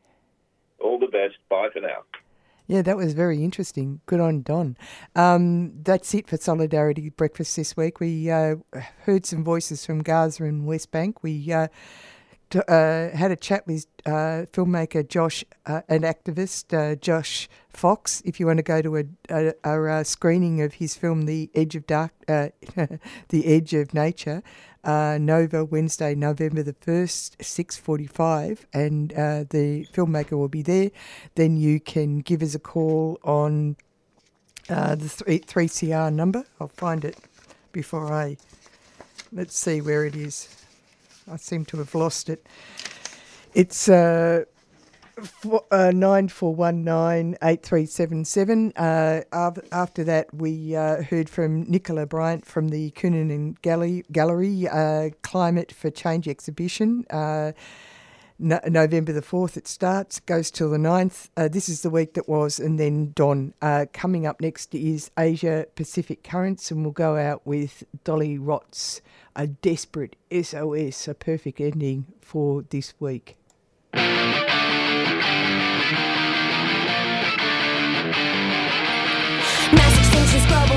[0.80, 1.36] All the best.
[1.50, 2.04] Bye for now.
[2.68, 4.02] Yeah, that was very interesting.
[4.08, 4.76] Good on Don.
[5.16, 8.02] Um, that's it for Solidarity Breakfast this week.
[8.02, 8.58] We uh,
[9.04, 11.24] heard some voices from Gaza and West Bank.
[11.24, 11.70] We uh,
[12.56, 18.22] uh, had a chat with uh, filmmaker Josh, uh, an activist, uh, Josh Fox.
[18.26, 21.76] If you want to go to a, a, a, screening of his film, The Edge
[21.76, 22.50] of Dark, uh,
[23.30, 24.44] The Edge of Nature,
[24.84, 30.92] uh, Nova Wednesday, November the first, six forty-five, and the filmmaker will be there.
[31.36, 33.76] Then you can give us a call on
[34.68, 36.46] the three three CR number.
[36.62, 37.18] I'll find it
[37.74, 38.38] before I.
[39.34, 40.57] Let's see where it is.
[41.30, 42.48] I seem to have lost it.
[43.54, 44.46] It's uh,
[45.22, 48.74] four, uh, 94198377.
[48.76, 49.22] Uh,
[49.72, 55.72] after that, we uh, heard from Nicola Bryant from the Counihan Gallery, Gallery uh, Climate
[55.72, 57.06] for Change exhibition.
[57.10, 57.54] Uh,
[58.40, 61.30] no- November the 4th it starts, goes till the 9th.
[61.36, 63.54] Uh, this is the week that was, and then Don.
[63.62, 69.02] Uh, coming up next is Asia Pacific Currents, and we'll go out with Dolly Rott's
[69.40, 73.38] A Desperate SOS, a perfect ending for this week.
[73.94, 74.34] Mass
[80.00, 80.77] extinctions, global